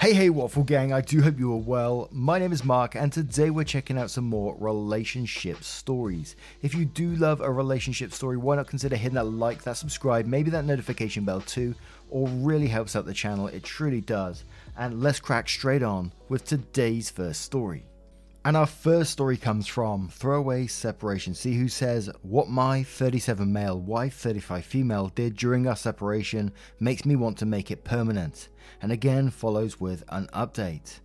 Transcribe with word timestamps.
Hey, 0.00 0.14
hey, 0.14 0.30
Waffle 0.30 0.62
Gang, 0.62 0.92
I 0.92 1.00
do 1.00 1.22
hope 1.22 1.40
you 1.40 1.52
are 1.52 1.56
well. 1.56 2.08
My 2.12 2.38
name 2.38 2.52
is 2.52 2.64
Mark, 2.64 2.94
and 2.94 3.12
today 3.12 3.50
we're 3.50 3.64
checking 3.64 3.98
out 3.98 4.12
some 4.12 4.26
more 4.26 4.56
relationship 4.60 5.64
stories. 5.64 6.36
If 6.62 6.72
you 6.72 6.84
do 6.84 7.16
love 7.16 7.40
a 7.40 7.50
relationship 7.50 8.12
story, 8.12 8.36
why 8.36 8.54
not 8.54 8.68
consider 8.68 8.94
hitting 8.94 9.16
that 9.16 9.24
like, 9.24 9.64
that 9.64 9.76
subscribe, 9.76 10.24
maybe 10.24 10.50
that 10.50 10.66
notification 10.66 11.24
bell 11.24 11.40
too, 11.40 11.74
or 12.10 12.28
really 12.28 12.68
helps 12.68 12.94
out 12.94 13.06
the 13.06 13.12
channel, 13.12 13.48
it 13.48 13.64
truly 13.64 14.00
does. 14.00 14.44
And 14.76 15.02
let's 15.02 15.18
crack 15.18 15.48
straight 15.48 15.82
on 15.82 16.12
with 16.28 16.44
today's 16.44 17.10
first 17.10 17.40
story. 17.40 17.82
And 18.48 18.56
our 18.56 18.64
first 18.64 19.10
story 19.10 19.36
comes 19.36 19.66
from 19.66 20.08
Throwaway 20.08 20.68
Separation 20.68 21.34
See 21.34 21.52
who 21.58 21.68
says, 21.68 22.08
What 22.22 22.48
my 22.48 22.82
37 22.82 23.52
male 23.52 23.78
wife, 23.78 24.14
35 24.14 24.64
female 24.64 25.08
did 25.08 25.36
during 25.36 25.66
our 25.66 25.76
separation 25.76 26.52
makes 26.80 27.04
me 27.04 27.14
want 27.14 27.36
to 27.36 27.44
make 27.44 27.70
it 27.70 27.84
permanent. 27.84 28.48
And 28.80 28.90
again 28.90 29.28
follows 29.28 29.78
with 29.78 30.02
an 30.08 30.28
update. 30.32 31.00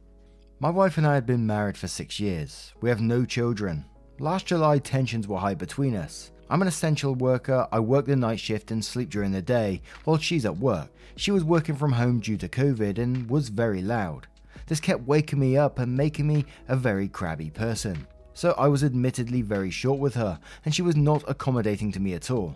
My 0.61 0.69
wife 0.69 0.97
and 0.97 1.05
I 1.05 1.15
had 1.15 1.25
been 1.25 1.45
married 1.45 1.77
for 1.77 1.89
six 1.89 2.17
years. 2.17 2.71
We 2.79 2.87
have 2.87 3.01
no 3.01 3.25
children. 3.25 3.83
Last 4.19 4.45
July, 4.45 4.79
tensions 4.79 5.27
were 5.27 5.39
high 5.39 5.55
between 5.55 5.97
us. 5.97 6.31
I'm 6.49 6.61
an 6.61 6.69
essential 6.69 7.13
worker. 7.13 7.67
I 7.73 7.79
work 7.81 8.05
the 8.05 8.15
night 8.15 8.39
shift 8.39 8.71
and 8.71 8.85
sleep 8.85 9.09
during 9.09 9.33
the 9.33 9.41
day 9.41 9.81
while 10.05 10.17
she's 10.17 10.45
at 10.45 10.59
work. 10.59 10.87
She 11.17 11.31
was 11.31 11.43
working 11.43 11.75
from 11.75 11.91
home 11.91 12.21
due 12.21 12.37
to 12.37 12.47
COVID 12.47 12.97
and 12.99 13.29
was 13.29 13.49
very 13.49 13.81
loud. 13.81 14.27
This 14.67 14.79
kept 14.79 15.07
waking 15.07 15.39
me 15.39 15.57
up 15.57 15.79
and 15.79 15.95
making 15.95 16.27
me 16.27 16.45
a 16.67 16.75
very 16.75 17.07
crabby 17.07 17.49
person. 17.49 18.07
So 18.33 18.53
I 18.57 18.67
was 18.67 18.83
admittedly 18.83 19.41
very 19.41 19.69
short 19.69 19.99
with 19.99 20.15
her, 20.15 20.39
and 20.65 20.73
she 20.73 20.81
was 20.81 20.95
not 20.95 21.23
accommodating 21.27 21.91
to 21.91 21.99
me 21.99 22.13
at 22.13 22.31
all. 22.31 22.55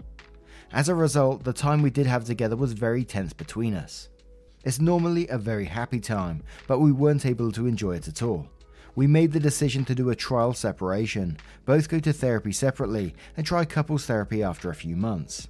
As 0.72 0.90
a 0.90 0.96
result, 0.96 1.44
the 1.44 1.54
time 1.54 1.82
we 1.82 1.90
did 1.90 2.08
have 2.08 2.26
together 2.26 2.56
was 2.56 2.74
very 2.74 3.04
tense 3.04 3.34
between 3.34 3.74
us. 3.74 4.10
It's 4.66 4.82
normally 4.82 5.28
a 5.28 5.38
very 5.38 5.66
happy 5.66 6.00
time, 6.00 6.44
but 6.68 6.80
we 6.80 6.92
weren't 6.92 7.26
able 7.26 7.52
to 7.54 7.68
enjoy 7.68 7.96
it 7.96 8.08
at 8.08 8.22
all. 8.22 8.48
We 8.96 9.08
made 9.08 9.32
the 9.32 9.40
decision 9.40 9.86
to 9.86 9.96
do 9.96 10.10
a 10.10 10.16
trial 10.16 10.54
separation, 10.54 11.38
both 11.66 11.88
go 11.88 12.00
to 12.00 12.12
therapy 12.12 12.52
separately, 12.52 13.14
and 13.38 13.46
try 13.46 13.64
couples 13.64 14.08
therapy 14.08 14.42
after 14.42 14.70
a 14.70 14.76
few 14.76 14.96
months. 14.96 15.48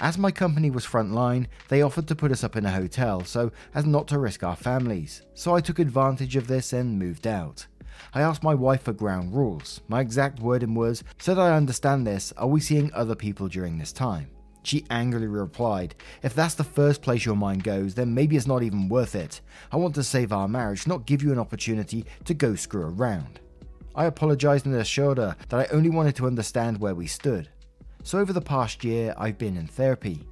As 0.00 0.16
my 0.16 0.30
company 0.30 0.70
was 0.70 0.86
frontline, 0.86 1.46
they 1.68 1.82
offered 1.82 2.06
to 2.06 2.14
put 2.14 2.30
us 2.30 2.44
up 2.44 2.54
in 2.54 2.64
a 2.64 2.70
hotel 2.70 3.24
so 3.24 3.50
as 3.74 3.84
not 3.84 4.06
to 4.08 4.18
risk 4.18 4.44
our 4.44 4.54
families, 4.54 5.22
so 5.34 5.56
I 5.56 5.60
took 5.60 5.80
advantage 5.80 6.36
of 6.36 6.46
this 6.46 6.72
and 6.72 6.98
moved 6.98 7.26
out. 7.26 7.66
I 8.14 8.22
asked 8.22 8.44
my 8.44 8.54
wife 8.54 8.82
for 8.82 8.92
ground 8.92 9.34
rules. 9.34 9.80
My 9.88 10.00
exact 10.00 10.38
wording 10.38 10.74
was, 10.74 11.02
So 11.18 11.34
that 11.34 11.40
I 11.40 11.56
understand 11.56 12.06
this, 12.06 12.32
are 12.36 12.46
we 12.46 12.60
seeing 12.60 12.92
other 12.92 13.16
people 13.16 13.48
during 13.48 13.76
this 13.76 13.92
time? 13.92 14.30
She 14.62 14.84
angrily 14.90 15.26
replied, 15.26 15.96
If 16.22 16.32
that's 16.32 16.54
the 16.54 16.62
first 16.62 17.02
place 17.02 17.24
your 17.24 17.34
mind 17.34 17.64
goes, 17.64 17.94
then 17.94 18.14
maybe 18.14 18.36
it's 18.36 18.46
not 18.46 18.62
even 18.62 18.88
worth 18.88 19.16
it. 19.16 19.40
I 19.72 19.78
want 19.78 19.96
to 19.96 20.04
save 20.04 20.32
our 20.32 20.46
marriage, 20.46 20.86
not 20.86 21.06
give 21.06 21.24
you 21.24 21.32
an 21.32 21.38
opportunity 21.40 22.04
to 22.24 22.34
go 22.34 22.54
screw 22.54 22.82
around. 22.82 23.40
I 23.96 24.04
apologized 24.04 24.64
and 24.66 24.76
assured 24.76 25.18
her 25.18 25.34
that 25.48 25.58
I 25.58 25.74
only 25.74 25.90
wanted 25.90 26.14
to 26.16 26.26
understand 26.26 26.78
where 26.78 26.94
we 26.94 27.08
stood. 27.08 27.48
So, 28.02 28.18
over 28.18 28.32
the 28.32 28.40
past 28.40 28.84
year, 28.84 29.14
I've 29.18 29.38
been 29.38 29.56
in 29.56 29.66
therapy. 29.66 30.24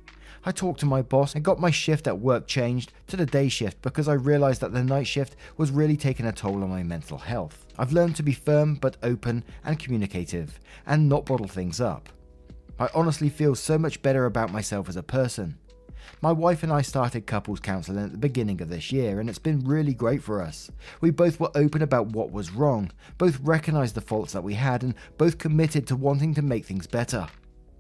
I 0.44 0.53
talked 0.53 0.81
to 0.81 0.87
my 0.87 1.03
boss 1.03 1.34
and 1.34 1.44
got 1.44 1.59
my 1.59 1.72
shift 1.72 2.06
at 2.06 2.21
work 2.21 2.47
changed 2.47 2.93
to 3.09 3.16
the 3.16 3.27
day 3.27 3.49
shift 3.49 3.82
because 3.82 4.06
I 4.06 4.12
realized 4.12 4.60
that 4.60 4.72
the 4.72 4.84
night 4.84 5.09
shift 5.09 5.34
was 5.56 5.72
really 5.72 5.97
taking 5.97 6.26
a 6.26 6.32
toll 6.32 6.62
on 6.62 6.71
my 6.71 6.84
mental 6.84 7.19
health. 7.19 7.66
I've 7.78 7.93
learned 7.93 8.15
to 8.16 8.22
be 8.22 8.32
firm 8.32 8.76
but 8.76 8.97
open 9.03 9.43
and 9.65 9.78
communicative 9.78 10.60
and 10.87 11.09
not 11.09 11.26
bottle 11.26 11.49
things 11.49 11.81
up. 11.81 12.09
I 12.78 12.88
honestly 12.94 13.28
feel 13.28 13.56
so 13.56 13.76
much 13.76 14.03
better 14.03 14.25
about 14.26 14.53
myself 14.53 14.88
as 14.88 14.97
a 14.97 15.03
person. 15.03 15.59
My 16.22 16.31
wife 16.31 16.62
and 16.62 16.72
I 16.72 16.82
started 16.82 17.26
couples 17.26 17.59
counseling 17.59 18.05
at 18.05 18.12
the 18.12 18.19
beginning 18.19 18.62
of 18.62 18.69
this 18.69 18.93
year, 18.93 19.19
and 19.19 19.28
it's 19.28 19.41
been 19.41 19.65
really 19.65 19.94
great 19.94 20.22
for 20.22 20.41
us. 20.41 20.71
We 21.00 21.10
both 21.10 21.41
were 21.41 21.50
open 21.56 21.82
about 21.82 22.09
what 22.09 22.31
was 22.31 22.53
wrong, 22.53 22.93
both 23.19 23.41
recognized 23.41 23.97
the 23.97 24.00
faults 24.00 24.32
that 24.32 24.44
we 24.44 24.55
had, 24.55 24.84
and 24.84 24.94
both 25.19 25.38
committed 25.38 25.88
to 25.88 25.97
wanting 25.97 26.34
to 26.34 26.43
make 26.43 26.65
things 26.65 26.87
better. 26.87 27.26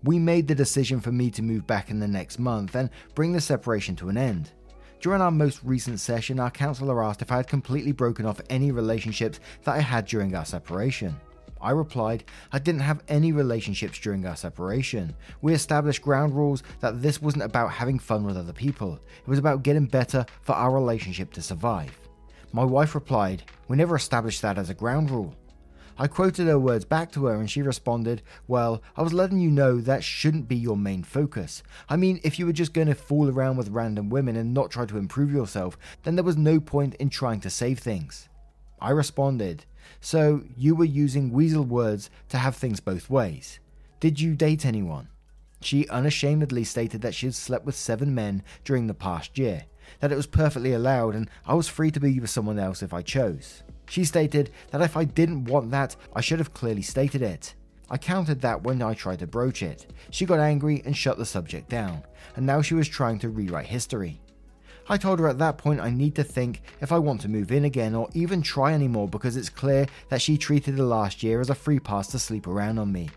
We 0.06 0.20
made 0.20 0.46
the 0.46 0.54
decision 0.54 1.00
for 1.00 1.10
me 1.10 1.32
to 1.32 1.42
move 1.42 1.66
back 1.66 1.90
in 1.90 1.98
the 1.98 2.06
next 2.06 2.38
month 2.38 2.76
and 2.76 2.90
bring 3.16 3.32
the 3.32 3.40
separation 3.40 3.96
to 3.96 4.08
an 4.08 4.16
end. 4.16 4.52
During 5.00 5.20
our 5.20 5.32
most 5.32 5.58
recent 5.64 5.98
session, 5.98 6.38
our 6.38 6.48
counselor 6.48 7.02
asked 7.02 7.22
if 7.22 7.32
I 7.32 7.38
had 7.38 7.48
completely 7.48 7.90
broken 7.90 8.24
off 8.24 8.40
any 8.48 8.70
relationships 8.70 9.40
that 9.64 9.74
I 9.74 9.80
had 9.80 10.06
during 10.06 10.32
our 10.36 10.44
separation. 10.44 11.16
I 11.60 11.72
replied, 11.72 12.22
I 12.52 12.60
didn't 12.60 12.82
have 12.82 13.02
any 13.08 13.32
relationships 13.32 13.98
during 13.98 14.24
our 14.26 14.36
separation. 14.36 15.12
We 15.42 15.54
established 15.54 16.02
ground 16.02 16.36
rules 16.36 16.62
that 16.78 17.02
this 17.02 17.20
wasn't 17.20 17.42
about 17.42 17.72
having 17.72 17.98
fun 17.98 18.22
with 18.22 18.36
other 18.36 18.52
people, 18.52 18.94
it 18.94 19.28
was 19.28 19.40
about 19.40 19.64
getting 19.64 19.86
better 19.86 20.24
for 20.42 20.54
our 20.54 20.70
relationship 20.72 21.32
to 21.32 21.42
survive. 21.42 21.98
My 22.52 22.64
wife 22.64 22.94
replied, 22.94 23.42
We 23.66 23.76
never 23.76 23.96
established 23.96 24.40
that 24.42 24.56
as 24.56 24.70
a 24.70 24.74
ground 24.74 25.10
rule. 25.10 25.34
I 25.98 26.08
quoted 26.08 26.46
her 26.46 26.58
words 26.58 26.84
back 26.84 27.10
to 27.12 27.24
her 27.24 27.34
and 27.34 27.50
she 27.50 27.62
responded, 27.62 28.20
Well, 28.46 28.82
I 28.96 29.02
was 29.02 29.14
letting 29.14 29.40
you 29.40 29.50
know 29.50 29.80
that 29.80 30.04
shouldn't 30.04 30.46
be 30.46 30.56
your 30.56 30.76
main 30.76 31.02
focus. 31.02 31.62
I 31.88 31.96
mean, 31.96 32.20
if 32.22 32.38
you 32.38 32.44
were 32.44 32.52
just 32.52 32.74
going 32.74 32.88
to 32.88 32.94
fool 32.94 33.30
around 33.30 33.56
with 33.56 33.70
random 33.70 34.10
women 34.10 34.36
and 34.36 34.52
not 34.52 34.70
try 34.70 34.84
to 34.84 34.98
improve 34.98 35.32
yourself, 35.32 35.78
then 36.02 36.14
there 36.14 36.24
was 36.24 36.36
no 36.36 36.60
point 36.60 36.94
in 36.96 37.08
trying 37.08 37.40
to 37.40 37.50
save 37.50 37.78
things. 37.78 38.28
I 38.78 38.90
responded, 38.90 39.64
So 40.00 40.44
you 40.54 40.74
were 40.74 40.84
using 40.84 41.32
weasel 41.32 41.64
words 41.64 42.10
to 42.28 42.36
have 42.36 42.56
things 42.56 42.80
both 42.80 43.08
ways. 43.08 43.58
Did 43.98 44.20
you 44.20 44.34
date 44.34 44.66
anyone? 44.66 45.08
She 45.62 45.88
unashamedly 45.88 46.64
stated 46.64 47.00
that 47.00 47.14
she 47.14 47.26
had 47.26 47.34
slept 47.34 47.64
with 47.64 47.74
seven 47.74 48.14
men 48.14 48.42
during 48.64 48.86
the 48.86 48.94
past 48.94 49.38
year, 49.38 49.64
that 50.00 50.12
it 50.12 50.16
was 50.16 50.26
perfectly 50.26 50.74
allowed 50.74 51.14
and 51.14 51.30
I 51.46 51.54
was 51.54 51.68
free 51.68 51.90
to 51.92 52.00
be 52.00 52.20
with 52.20 52.28
someone 52.28 52.58
else 52.58 52.82
if 52.82 52.92
I 52.92 53.00
chose. 53.00 53.62
She 53.88 54.04
stated 54.04 54.50
that 54.70 54.80
if 54.80 54.96
I 54.96 55.04
didn't 55.04 55.44
want 55.44 55.70
that, 55.70 55.96
I 56.14 56.20
should 56.20 56.38
have 56.38 56.54
clearly 56.54 56.82
stated 56.82 57.22
it. 57.22 57.54
I 57.88 57.98
countered 57.98 58.40
that 58.40 58.62
when 58.62 58.82
I 58.82 58.94
tried 58.94 59.20
to 59.20 59.26
broach 59.26 59.62
it. 59.62 59.86
She 60.10 60.26
got 60.26 60.40
angry 60.40 60.82
and 60.84 60.96
shut 60.96 61.18
the 61.18 61.24
subject 61.26 61.68
down, 61.68 62.02
and 62.34 62.44
now 62.44 62.62
she 62.62 62.74
was 62.74 62.88
trying 62.88 63.20
to 63.20 63.28
rewrite 63.28 63.66
history. 63.66 64.20
I 64.88 64.96
told 64.96 65.18
her 65.18 65.28
at 65.28 65.38
that 65.38 65.58
point 65.58 65.80
I 65.80 65.90
need 65.90 66.14
to 66.16 66.24
think 66.24 66.62
if 66.80 66.92
I 66.92 66.98
want 66.98 67.20
to 67.22 67.28
move 67.28 67.50
in 67.50 67.64
again 67.64 67.94
or 67.94 68.08
even 68.14 68.42
try 68.42 68.72
anymore 68.72 69.08
because 69.08 69.36
it's 69.36 69.48
clear 69.48 69.86
that 70.10 70.22
she 70.22 70.38
treated 70.38 70.76
the 70.76 70.84
last 70.84 71.22
year 71.22 71.40
as 71.40 71.50
a 71.50 71.56
free 71.56 71.80
pass 71.80 72.08
to 72.08 72.18
sleep 72.18 72.46
around 72.46 72.78
on 72.78 72.92
me. 72.92 73.08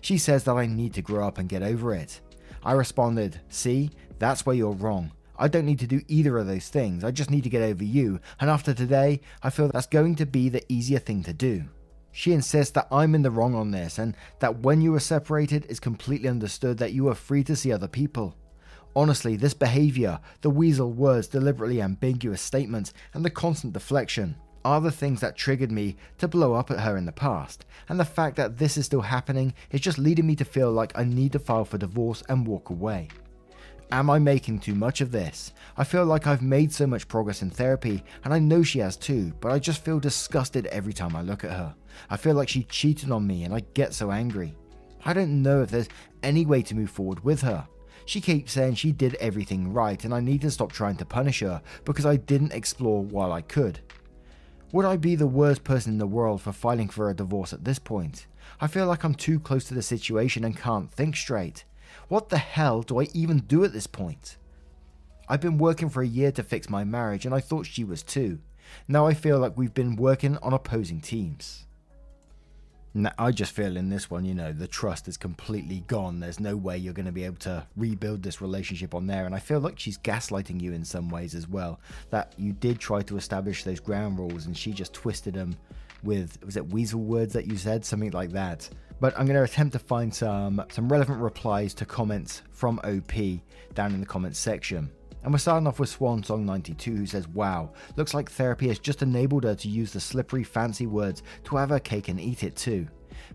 She 0.00 0.16
says 0.16 0.44
that 0.44 0.56
I 0.56 0.66
need 0.66 0.94
to 0.94 1.02
grow 1.02 1.26
up 1.26 1.38
and 1.38 1.48
get 1.48 1.62
over 1.62 1.94
it. 1.94 2.20
I 2.64 2.72
responded, 2.72 3.40
See, 3.48 3.90
that's 4.18 4.46
where 4.46 4.56
you're 4.56 4.72
wrong. 4.72 5.12
I 5.38 5.48
don't 5.48 5.66
need 5.66 5.78
to 5.80 5.86
do 5.86 6.02
either 6.08 6.36
of 6.38 6.46
those 6.46 6.68
things. 6.68 7.04
I 7.04 7.10
just 7.10 7.30
need 7.30 7.44
to 7.44 7.50
get 7.50 7.62
over 7.62 7.84
you. 7.84 8.20
And 8.40 8.50
after 8.50 8.74
today, 8.74 9.20
I 9.42 9.50
feel 9.50 9.68
that's 9.68 9.86
going 9.86 10.16
to 10.16 10.26
be 10.26 10.48
the 10.48 10.64
easier 10.70 10.98
thing 10.98 11.22
to 11.24 11.32
do. 11.32 11.64
She 12.10 12.32
insists 12.32 12.72
that 12.72 12.88
I'm 12.90 13.14
in 13.14 13.22
the 13.22 13.30
wrong 13.30 13.54
on 13.54 13.70
this 13.70 13.98
and 13.98 14.16
that 14.40 14.60
when 14.60 14.80
you 14.80 14.94
are 14.94 15.00
separated, 15.00 15.66
it's 15.68 15.78
completely 15.78 16.28
understood 16.28 16.78
that 16.78 16.92
you 16.92 17.08
are 17.08 17.14
free 17.14 17.44
to 17.44 17.54
see 17.54 17.72
other 17.72 17.86
people. 17.86 18.34
Honestly, 18.96 19.36
this 19.36 19.54
behavior, 19.54 20.18
the 20.40 20.50
weasel 20.50 20.90
words, 20.90 21.28
deliberately 21.28 21.80
ambiguous 21.80 22.42
statements, 22.42 22.92
and 23.14 23.24
the 23.24 23.30
constant 23.30 23.72
deflection 23.72 24.34
are 24.64 24.80
the 24.80 24.90
things 24.90 25.20
that 25.20 25.36
triggered 25.36 25.70
me 25.70 25.96
to 26.18 26.26
blow 26.26 26.54
up 26.54 26.70
at 26.70 26.80
her 26.80 26.96
in 26.96 27.06
the 27.06 27.12
past, 27.12 27.64
and 27.88 28.00
the 28.00 28.04
fact 28.04 28.36
that 28.36 28.58
this 28.58 28.76
is 28.76 28.86
still 28.86 29.02
happening 29.02 29.54
is 29.70 29.80
just 29.80 29.98
leading 29.98 30.26
me 30.26 30.34
to 30.34 30.44
feel 30.44 30.72
like 30.72 30.98
I 30.98 31.04
need 31.04 31.32
to 31.32 31.38
file 31.38 31.64
for 31.64 31.78
divorce 31.78 32.24
and 32.28 32.46
walk 32.46 32.70
away. 32.70 33.08
Am 33.90 34.10
I 34.10 34.18
making 34.18 34.58
too 34.58 34.74
much 34.74 35.00
of 35.00 35.12
this? 35.12 35.54
I 35.78 35.82
feel 35.82 36.04
like 36.04 36.26
I've 36.26 36.42
made 36.42 36.72
so 36.74 36.86
much 36.86 37.08
progress 37.08 37.40
in 37.40 37.48
therapy, 37.48 38.04
and 38.22 38.34
I 38.34 38.38
know 38.38 38.62
she 38.62 38.80
has 38.80 38.98
too, 38.98 39.32
but 39.40 39.50
I 39.50 39.58
just 39.58 39.82
feel 39.82 39.98
disgusted 39.98 40.66
every 40.66 40.92
time 40.92 41.16
I 41.16 41.22
look 41.22 41.42
at 41.42 41.52
her. 41.52 41.74
I 42.10 42.18
feel 42.18 42.34
like 42.34 42.50
she 42.50 42.64
cheated 42.64 43.10
on 43.10 43.26
me, 43.26 43.44
and 43.44 43.54
I 43.54 43.60
get 43.72 43.94
so 43.94 44.10
angry. 44.10 44.54
I 45.06 45.14
don't 45.14 45.42
know 45.42 45.62
if 45.62 45.70
there's 45.70 45.88
any 46.22 46.44
way 46.44 46.60
to 46.62 46.74
move 46.74 46.90
forward 46.90 47.24
with 47.24 47.40
her. 47.40 47.66
She 48.04 48.20
keeps 48.20 48.52
saying 48.52 48.74
she 48.74 48.92
did 48.92 49.14
everything 49.14 49.72
right, 49.72 50.04
and 50.04 50.12
I 50.12 50.20
need 50.20 50.42
to 50.42 50.50
stop 50.50 50.70
trying 50.70 50.96
to 50.96 51.06
punish 51.06 51.40
her 51.40 51.62
because 51.86 52.04
I 52.04 52.16
didn't 52.16 52.52
explore 52.52 53.02
while 53.02 53.32
I 53.32 53.40
could. 53.40 53.80
Would 54.72 54.84
I 54.84 54.98
be 54.98 55.14
the 55.14 55.26
worst 55.26 55.64
person 55.64 55.92
in 55.92 55.98
the 55.98 56.06
world 56.06 56.42
for 56.42 56.52
filing 56.52 56.90
for 56.90 57.08
a 57.08 57.16
divorce 57.16 57.54
at 57.54 57.64
this 57.64 57.78
point? 57.78 58.26
I 58.60 58.66
feel 58.66 58.86
like 58.86 59.02
I'm 59.02 59.14
too 59.14 59.40
close 59.40 59.64
to 59.64 59.74
the 59.74 59.82
situation 59.82 60.44
and 60.44 60.54
can't 60.54 60.90
think 60.90 61.16
straight. 61.16 61.64
What 62.08 62.30
the 62.30 62.38
hell 62.38 62.82
do 62.82 63.00
I 63.00 63.08
even 63.12 63.40
do 63.40 63.64
at 63.64 63.72
this 63.72 63.86
point? 63.86 64.38
I've 65.28 65.42
been 65.42 65.58
working 65.58 65.90
for 65.90 66.02
a 66.02 66.06
year 66.06 66.32
to 66.32 66.42
fix 66.42 66.70
my 66.70 66.82
marriage, 66.82 67.26
and 67.26 67.34
I 67.34 67.40
thought 67.40 67.66
she 67.66 67.84
was 67.84 68.02
too. 68.02 68.38
Now 68.86 69.06
I 69.06 69.14
feel 69.14 69.38
like 69.38 69.56
we've 69.56 69.74
been 69.74 69.96
working 69.96 70.38
on 70.38 70.54
opposing 70.54 71.00
teams. 71.00 71.66
Now, 72.94 73.12
I 73.18 73.30
just 73.32 73.52
feel 73.52 73.76
in 73.76 73.90
this 73.90 74.10
one, 74.10 74.24
you 74.24 74.34
know, 74.34 74.52
the 74.52 74.66
trust 74.66 75.06
is 75.08 75.16
completely 75.18 75.84
gone. 75.86 76.18
There's 76.18 76.40
no 76.40 76.56
way 76.56 76.78
you're 76.78 76.94
going 76.94 77.06
to 77.06 77.12
be 77.12 77.24
able 77.24 77.36
to 77.36 77.66
rebuild 77.76 78.22
this 78.22 78.40
relationship 78.40 78.94
on 78.94 79.06
there. 79.06 79.26
And 79.26 79.34
I 79.34 79.38
feel 79.38 79.60
like 79.60 79.78
she's 79.78 79.98
gaslighting 79.98 80.60
you 80.60 80.72
in 80.72 80.84
some 80.84 81.10
ways 81.10 81.34
as 81.34 81.46
well. 81.46 81.80
That 82.10 82.32
you 82.38 82.52
did 82.52 82.78
try 82.80 83.02
to 83.02 83.18
establish 83.18 83.62
those 83.62 83.78
ground 83.78 84.18
rules 84.18 84.46
and 84.46 84.56
she 84.56 84.72
just 84.72 84.94
twisted 84.94 85.34
them 85.34 85.56
with, 86.02 86.38
was 86.44 86.56
it 86.56 86.72
weasel 86.72 87.00
words 87.00 87.34
that 87.34 87.46
you 87.46 87.56
said? 87.56 87.84
Something 87.84 88.12
like 88.12 88.30
that. 88.30 88.68
But 89.00 89.18
I'm 89.18 89.26
going 89.26 89.36
to 89.36 89.44
attempt 89.44 89.72
to 89.74 89.78
find 89.78 90.12
some, 90.12 90.64
some 90.70 90.88
relevant 90.88 91.20
replies 91.20 91.72
to 91.74 91.84
comments 91.84 92.42
from 92.50 92.80
OP 92.80 93.12
down 93.74 93.94
in 93.94 94.00
the 94.00 94.06
comments 94.06 94.38
section. 94.38 94.90
And 95.22 95.32
we're 95.32 95.38
starting 95.38 95.66
off 95.66 95.78
with 95.78 95.88
Swan 95.88 96.22
Song 96.22 96.44
92 96.44 96.94
who 96.94 97.06
says, 97.06 97.28
Wow, 97.28 97.72
looks 97.96 98.14
like 98.14 98.30
therapy 98.30 98.68
has 98.68 98.78
just 98.78 99.02
enabled 99.02 99.44
her 99.44 99.54
to 99.54 99.68
use 99.68 99.92
the 99.92 100.00
slippery 100.00 100.44
fancy 100.44 100.86
words 100.86 101.22
to 101.44 101.56
have 101.56 101.70
her 101.70 101.80
cake 101.80 102.08
and 102.08 102.20
eat 102.20 102.42
it 102.42 102.56
too. 102.56 102.88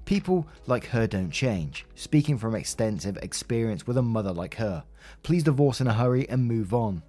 People 0.06 0.48
like 0.66 0.86
her 0.88 1.08
don't 1.08 1.32
change, 1.32 1.86
speaking 1.96 2.38
from 2.38 2.56
extensive 2.56 3.18
experience 3.18 3.88
with 3.88 3.98
a 3.98 4.02
mother 4.02 4.32
like 4.32 4.56
her. 4.56 4.84
Please 5.24 5.44
divorce 5.44 5.82
in 5.82 5.88
a 5.88 5.94
hurry 5.94 6.28
and 6.30 6.46
move 6.46 6.74
on. 6.74 7.04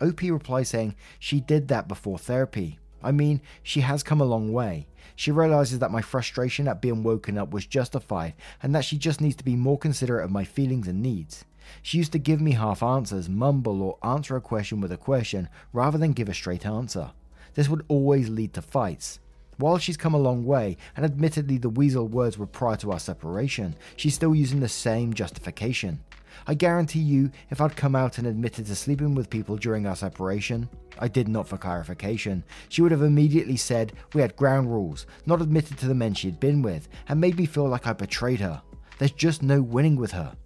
OP 0.00 0.22
replies 0.22 0.68
saying 0.68 0.94
she 1.18 1.40
did 1.40 1.68
that 1.68 1.88
before 1.88 2.18
therapy. 2.18 2.78
I 3.02 3.12
mean, 3.12 3.40
she 3.62 3.80
has 3.80 4.02
come 4.02 4.20
a 4.20 4.24
long 4.24 4.52
way. 4.52 4.86
She 5.16 5.30
realizes 5.30 5.78
that 5.80 5.90
my 5.90 6.02
frustration 6.02 6.68
at 6.68 6.80
being 6.80 7.02
woken 7.02 7.38
up 7.38 7.50
was 7.50 7.66
justified 7.66 8.34
and 8.62 8.74
that 8.74 8.84
she 8.84 8.96
just 8.98 9.20
needs 9.20 9.36
to 9.36 9.44
be 9.44 9.56
more 9.56 9.78
considerate 9.78 10.24
of 10.24 10.30
my 10.30 10.44
feelings 10.44 10.88
and 10.88 11.02
needs. 11.02 11.44
She 11.82 11.98
used 11.98 12.12
to 12.12 12.18
give 12.18 12.40
me 12.40 12.52
half 12.52 12.82
answers, 12.82 13.28
mumble, 13.28 13.82
or 13.82 13.98
answer 14.02 14.36
a 14.36 14.40
question 14.40 14.80
with 14.80 14.92
a 14.92 14.96
question 14.96 15.48
rather 15.72 15.98
than 15.98 16.12
give 16.12 16.28
a 16.28 16.34
straight 16.34 16.66
answer. 16.66 17.12
This 17.54 17.68
would 17.68 17.84
always 17.88 18.28
lead 18.28 18.54
to 18.54 18.62
fights. 18.62 19.18
While 19.56 19.76
she's 19.76 19.98
come 19.98 20.14
a 20.14 20.18
long 20.18 20.46
way, 20.46 20.78
and 20.96 21.04
admittedly 21.04 21.58
the 21.58 21.68
weasel 21.68 22.08
words 22.08 22.38
were 22.38 22.46
prior 22.46 22.76
to 22.76 22.92
our 22.92 22.98
separation, 22.98 23.76
she's 23.94 24.14
still 24.14 24.34
using 24.34 24.60
the 24.60 24.68
same 24.68 25.12
justification. 25.12 26.00
I 26.46 26.54
guarantee 26.54 27.00
you, 27.00 27.30
if 27.50 27.60
I'd 27.60 27.76
come 27.76 27.94
out 27.94 28.18
and 28.18 28.26
admitted 28.26 28.66
to 28.66 28.74
sleeping 28.74 29.14
with 29.14 29.30
people 29.30 29.56
during 29.56 29.86
our 29.86 29.96
separation, 29.96 30.68
I 30.98 31.08
did 31.08 31.28
not 31.28 31.48
for 31.48 31.56
clarification, 31.56 32.44
she 32.68 32.82
would 32.82 32.92
have 32.92 33.02
immediately 33.02 33.56
said 33.56 33.92
we 34.14 34.20
had 34.20 34.36
ground 34.36 34.70
rules, 34.70 35.06
not 35.26 35.42
admitted 35.42 35.78
to 35.78 35.86
the 35.86 35.94
men 35.94 36.14
she 36.14 36.28
had 36.28 36.40
been 36.40 36.62
with, 36.62 36.88
and 37.08 37.20
made 37.20 37.36
me 37.36 37.46
feel 37.46 37.68
like 37.68 37.86
I 37.86 37.92
betrayed 37.92 38.40
her. 38.40 38.62
There's 38.98 39.12
just 39.12 39.42
no 39.42 39.62
winning 39.62 39.96
with 39.96 40.12
her. 40.12 40.36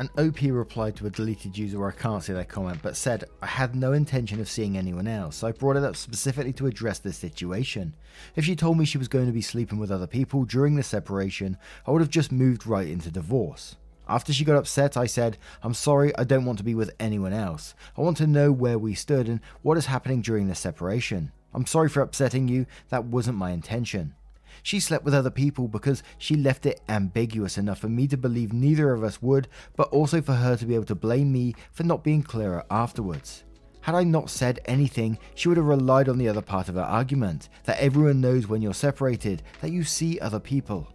An 0.00 0.08
OP 0.18 0.40
replied 0.42 0.96
to 0.96 1.06
a 1.06 1.10
deleted 1.10 1.56
user 1.56 1.78
where 1.78 1.90
I 1.90 1.92
can't 1.92 2.24
see 2.24 2.32
their 2.32 2.44
comment, 2.44 2.80
but 2.82 2.96
said, 2.96 3.24
I 3.40 3.46
had 3.46 3.76
no 3.76 3.92
intention 3.92 4.40
of 4.40 4.48
seeing 4.48 4.76
anyone 4.76 5.06
else, 5.06 5.36
so 5.36 5.46
I 5.46 5.52
brought 5.52 5.76
it 5.76 5.84
up 5.84 5.94
specifically 5.94 6.52
to 6.54 6.66
address 6.66 6.98
this 6.98 7.16
situation. 7.16 7.94
If 8.34 8.44
she 8.44 8.56
told 8.56 8.78
me 8.78 8.84
she 8.84 8.98
was 8.98 9.06
going 9.06 9.26
to 9.26 9.32
be 9.32 9.42
sleeping 9.42 9.78
with 9.78 9.92
other 9.92 10.08
people 10.08 10.44
during 10.44 10.74
the 10.74 10.82
separation, 10.82 11.56
I 11.86 11.92
would 11.92 12.00
have 12.00 12.10
just 12.10 12.32
moved 12.32 12.66
right 12.66 12.88
into 12.88 13.12
divorce. 13.12 13.76
After 14.08 14.32
she 14.32 14.44
got 14.44 14.56
upset, 14.56 14.96
I 14.96 15.06
said, 15.06 15.38
I'm 15.62 15.74
sorry, 15.74 16.16
I 16.16 16.24
don't 16.24 16.44
want 16.44 16.58
to 16.58 16.64
be 16.64 16.74
with 16.74 16.94
anyone 16.98 17.32
else. 17.32 17.74
I 17.96 18.00
want 18.00 18.16
to 18.18 18.26
know 18.26 18.50
where 18.50 18.78
we 18.78 18.94
stood 18.94 19.28
and 19.28 19.40
what 19.62 19.78
is 19.78 19.86
happening 19.86 20.22
during 20.22 20.48
the 20.48 20.54
separation. 20.54 21.32
I'm 21.54 21.66
sorry 21.66 21.88
for 21.88 22.00
upsetting 22.00 22.48
you, 22.48 22.66
that 22.88 23.04
wasn't 23.04 23.38
my 23.38 23.50
intention. 23.50 24.14
She 24.62 24.80
slept 24.80 25.04
with 25.04 25.14
other 25.14 25.30
people 25.30 25.66
because 25.68 26.02
she 26.18 26.36
left 26.36 26.66
it 26.66 26.80
ambiguous 26.88 27.58
enough 27.58 27.78
for 27.78 27.88
me 27.88 28.06
to 28.08 28.16
believe 28.16 28.52
neither 28.52 28.92
of 28.92 29.02
us 29.02 29.20
would, 29.22 29.48
but 29.76 29.88
also 29.88 30.20
for 30.20 30.34
her 30.34 30.56
to 30.56 30.66
be 30.66 30.74
able 30.74 30.84
to 30.86 30.94
blame 30.94 31.32
me 31.32 31.54
for 31.72 31.84
not 31.84 32.04
being 32.04 32.22
clearer 32.22 32.64
afterwards. 32.70 33.44
Had 33.80 33.96
I 33.96 34.04
not 34.04 34.30
said 34.30 34.60
anything, 34.66 35.18
she 35.34 35.48
would 35.48 35.56
have 35.56 35.66
relied 35.66 36.08
on 36.08 36.16
the 36.16 36.28
other 36.28 36.42
part 36.42 36.68
of 36.68 36.76
her 36.76 36.82
argument 36.82 37.48
that 37.64 37.80
everyone 37.80 38.20
knows 38.20 38.46
when 38.46 38.62
you're 38.62 38.74
separated, 38.74 39.42
that 39.60 39.72
you 39.72 39.82
see 39.82 40.20
other 40.20 40.38
people. 40.38 40.86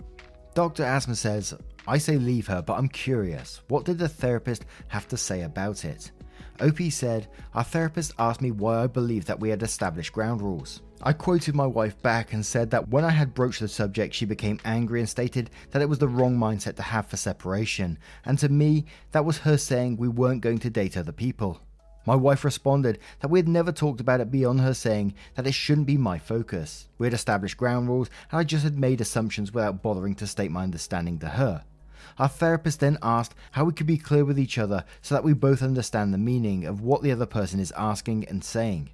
Dr. 0.53 0.83
Asma 0.83 1.15
says, 1.15 1.53
I 1.88 1.98
say 1.98 2.18
leave 2.18 2.48
her, 2.48 2.62
but 2.62 2.78
I'm 2.78 2.89
curious. 2.89 3.62
What 3.69 3.86
did 3.86 3.98
the 3.98 4.10
therapist 4.10 4.66
have 4.89 5.07
to 5.07 5.16
say 5.16 5.44
about 5.44 5.86
it? 5.86 6.12
OP 6.60 6.81
said, 6.89 7.28
Our 7.54 7.63
therapist 7.63 8.13
asked 8.19 8.42
me 8.42 8.51
why 8.51 8.84
I 8.84 8.88
believed 8.88 9.28
that 9.28 9.39
we 9.39 9.50
had 9.50 9.63
established 9.63 10.12
ground 10.12 10.42
rules. 10.42 10.81
I 11.01 11.13
quoted 11.13 11.56
my 11.56 11.66
wife 11.66 12.01
back 12.01 12.34
and 12.34 12.45
said 12.45 12.72
that 12.72 12.89
when 12.89 13.06
I 13.06 13.12
had 13.12 13.34
broached 13.34 13.62
the 13.62 13.69
subject, 13.69 14.13
she 14.13 14.25
became 14.25 14.60
angry 14.66 15.00
and 15.00 15.07
stated 15.07 15.50
that 15.72 15.81
it 15.81 15.88
was 15.88 16.00
the 16.00 16.10
wrong 16.10 16.36
mindset 16.36 16.75
to 16.75 16.81
have 16.81 17.06
for 17.06 17.16
separation, 17.16 18.00
and 18.25 18.38
to 18.39 18.50
me, 18.50 18.86
that 19.12 19.24
was 19.24 19.38
her 19.38 19.57
saying 19.57 19.95
we 19.95 20.10
weren't 20.10 20.42
going 20.42 20.57
to 20.60 20.69
date 20.69 20.98
other 20.98 21.13
people. 21.13 21.62
My 22.07 22.16
wife 22.16 22.44
responded 22.44 23.00
that 23.19 23.30
we 23.30 23.39
had 23.39 23.48
never 23.48 23.72
talked 23.72 24.01
about 24.01 24.22
it 24.22 24.31
beyond 24.31 24.62
her 24.62 24.74
saying 24.74 25.13
that 25.36 25.45
it 25.45 25.54
shouldn't 25.54 25.88
be 25.88 25.98
my 25.98 26.18
focus. 26.18 26.88
We 26.98 27.06
had 27.06 27.13
established 27.13 27.57
ground 27.57 27.88
rules, 27.88 28.10
and 28.31 28.39
I 28.39 28.44
just 28.44 28.63
had 28.63 28.80
made 28.80 29.00
assumptions 29.01 29.54
without 29.54 29.84
bothering 29.84 30.16
to 30.16 30.28
state 30.28 30.51
my 30.51 30.63
understanding 30.63 31.19
to 31.19 31.28
her. 31.28 31.63
Our 32.19 32.27
therapist 32.27 32.79
then 32.79 32.97
asked 33.01 33.35
how 33.51 33.65
we 33.65 33.73
could 33.73 33.87
be 33.87 33.97
clear 33.97 34.25
with 34.25 34.39
each 34.39 34.57
other 34.57 34.83
so 35.01 35.15
that 35.15 35.23
we 35.23 35.33
both 35.33 35.61
understand 35.61 36.13
the 36.13 36.17
meaning 36.17 36.65
of 36.65 36.81
what 36.81 37.03
the 37.03 37.11
other 37.11 37.25
person 37.25 37.59
is 37.59 37.73
asking 37.77 38.25
and 38.25 38.43
saying. 38.43 38.89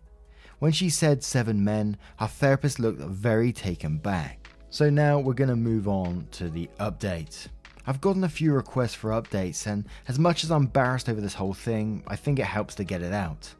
When 0.59 0.71
she 0.71 0.89
said 0.89 1.23
seven 1.23 1.63
men, 1.63 1.97
our 2.19 2.27
therapist 2.27 2.79
looked 2.79 3.01
very 3.01 3.51
taken 3.51 3.97
back. 3.97 4.49
So 4.69 4.89
now 4.89 5.19
we're 5.19 5.33
going 5.33 5.49
to 5.49 5.55
move 5.55 5.87
on 5.87 6.27
to 6.31 6.49
the 6.49 6.69
update. 6.79 7.47
I've 7.85 8.01
gotten 8.01 8.23
a 8.23 8.29
few 8.29 8.53
requests 8.53 8.93
for 8.93 9.11
updates, 9.11 9.67
and 9.67 9.85
as 10.07 10.17
much 10.17 10.43
as 10.43 10.51
I'm 10.51 10.63
embarrassed 10.63 11.09
over 11.09 11.19
this 11.19 11.33
whole 11.33 11.53
thing, 11.53 12.01
I 12.07 12.15
think 12.15 12.39
it 12.39 12.45
helps 12.45 12.75
to 12.75 12.85
get 12.85 13.01
it 13.01 13.13
out. 13.13 13.53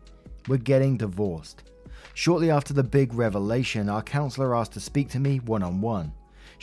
We're 0.48 0.57
getting 0.57 0.98
divorced. 0.98 1.63
Shortly 2.13 2.50
after 2.50 2.74
the 2.74 2.83
big 2.83 3.13
revelation, 3.13 3.89
our 3.89 4.01
counselor 4.01 4.56
asked 4.56 4.74
to 4.74 4.80
speak 4.80 5.10
to 5.10 5.19
me 5.19 5.39
one 5.39 5.63
on 5.63 5.81
one. 5.81 6.13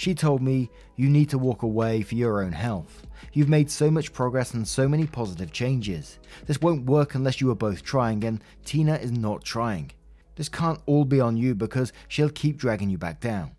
She 0.01 0.15
told 0.15 0.41
me, 0.41 0.71
You 0.97 1.11
need 1.11 1.29
to 1.29 1.37
walk 1.37 1.63
away 1.63 2.01
for 2.01 2.15
your 2.15 2.43
own 2.43 2.53
health. 2.53 3.07
You've 3.35 3.51
made 3.51 3.71
so 3.71 3.91
much 3.91 4.15
progress 4.15 4.55
and 4.55 4.67
so 4.67 4.89
many 4.89 5.07
positive 5.07 5.53
changes. 5.53 6.19
This 6.47 6.59
won't 6.63 6.87
work 6.87 7.15
unless 7.15 7.39
you 7.39 7.51
are 7.51 7.55
both 7.55 7.83
trying, 7.83 8.25
and 8.25 8.43
Tina 8.65 8.95
is 8.95 9.13
not 9.13 9.45
trying. 9.45 9.91
This 10.37 10.49
can't 10.49 10.81
all 10.87 11.05
be 11.05 11.21
on 11.21 11.37
you 11.37 11.55
because 11.55 11.93
she'll 12.09 12.31
keep 12.31 12.57
dragging 12.57 12.89
you 12.89 12.97
back 12.97 13.21
down. 13.21 13.51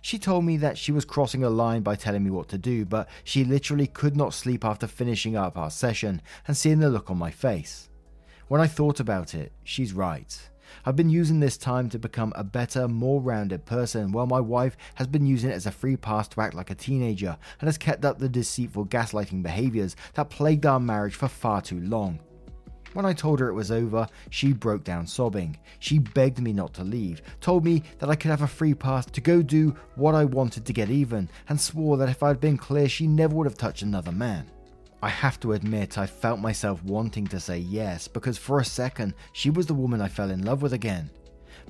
She 0.00 0.18
told 0.18 0.46
me 0.46 0.56
that 0.56 0.78
she 0.78 0.90
was 0.90 1.04
crossing 1.04 1.44
a 1.44 1.50
line 1.50 1.82
by 1.82 1.96
telling 1.96 2.24
me 2.24 2.30
what 2.30 2.48
to 2.48 2.56
do, 2.56 2.86
but 2.86 3.06
she 3.22 3.44
literally 3.44 3.86
could 3.86 4.16
not 4.16 4.32
sleep 4.32 4.64
after 4.64 4.86
finishing 4.86 5.36
up 5.36 5.58
our 5.58 5.70
session 5.70 6.22
and 6.48 6.56
seeing 6.56 6.78
the 6.78 6.88
look 6.88 7.10
on 7.10 7.18
my 7.18 7.30
face. 7.30 7.90
When 8.48 8.62
I 8.62 8.68
thought 8.68 9.00
about 9.00 9.34
it, 9.34 9.52
she's 9.64 9.92
right. 9.92 10.48
I've 10.84 10.96
been 10.96 11.10
using 11.10 11.40
this 11.40 11.56
time 11.56 11.88
to 11.90 11.98
become 11.98 12.32
a 12.36 12.44
better, 12.44 12.88
more 12.88 13.20
rounded 13.20 13.64
person, 13.64 14.12
while 14.12 14.26
my 14.26 14.40
wife 14.40 14.76
has 14.94 15.06
been 15.06 15.26
using 15.26 15.50
it 15.50 15.54
as 15.54 15.66
a 15.66 15.70
free 15.70 15.96
pass 15.96 16.28
to 16.28 16.40
act 16.40 16.54
like 16.54 16.70
a 16.70 16.74
teenager 16.74 17.36
and 17.60 17.68
has 17.68 17.78
kept 17.78 18.04
up 18.04 18.18
the 18.18 18.28
deceitful 18.28 18.86
gaslighting 18.86 19.42
behaviours 19.42 19.96
that 20.14 20.30
plagued 20.30 20.66
our 20.66 20.80
marriage 20.80 21.14
for 21.14 21.28
far 21.28 21.60
too 21.60 21.80
long. 21.80 22.18
When 22.94 23.04
I 23.04 23.12
told 23.12 23.40
her 23.40 23.48
it 23.48 23.54
was 23.54 23.72
over, 23.72 24.06
she 24.30 24.52
broke 24.52 24.84
down 24.84 25.08
sobbing. 25.08 25.58
She 25.80 25.98
begged 25.98 26.40
me 26.40 26.52
not 26.52 26.74
to 26.74 26.84
leave, 26.84 27.22
told 27.40 27.64
me 27.64 27.82
that 27.98 28.08
I 28.08 28.14
could 28.14 28.30
have 28.30 28.42
a 28.42 28.46
free 28.46 28.72
pass 28.72 29.04
to 29.06 29.20
go 29.20 29.42
do 29.42 29.74
what 29.96 30.14
I 30.14 30.24
wanted 30.24 30.64
to 30.64 30.72
get 30.72 30.90
even, 30.90 31.28
and 31.48 31.60
swore 31.60 31.96
that 31.96 32.08
if 32.08 32.22
I'd 32.22 32.40
been 32.40 32.56
clear, 32.56 32.88
she 32.88 33.08
never 33.08 33.34
would 33.34 33.46
have 33.46 33.58
touched 33.58 33.82
another 33.82 34.12
man. 34.12 34.46
I 35.04 35.10
have 35.10 35.38
to 35.40 35.52
admit, 35.52 35.98
I 35.98 36.06
felt 36.06 36.40
myself 36.40 36.82
wanting 36.82 37.26
to 37.26 37.38
say 37.38 37.58
yes, 37.58 38.08
because 38.08 38.38
for 38.38 38.58
a 38.58 38.64
second, 38.64 39.12
she 39.34 39.50
was 39.50 39.66
the 39.66 39.74
woman 39.74 40.00
I 40.00 40.08
fell 40.08 40.30
in 40.30 40.46
love 40.46 40.62
with 40.62 40.72
again. 40.72 41.10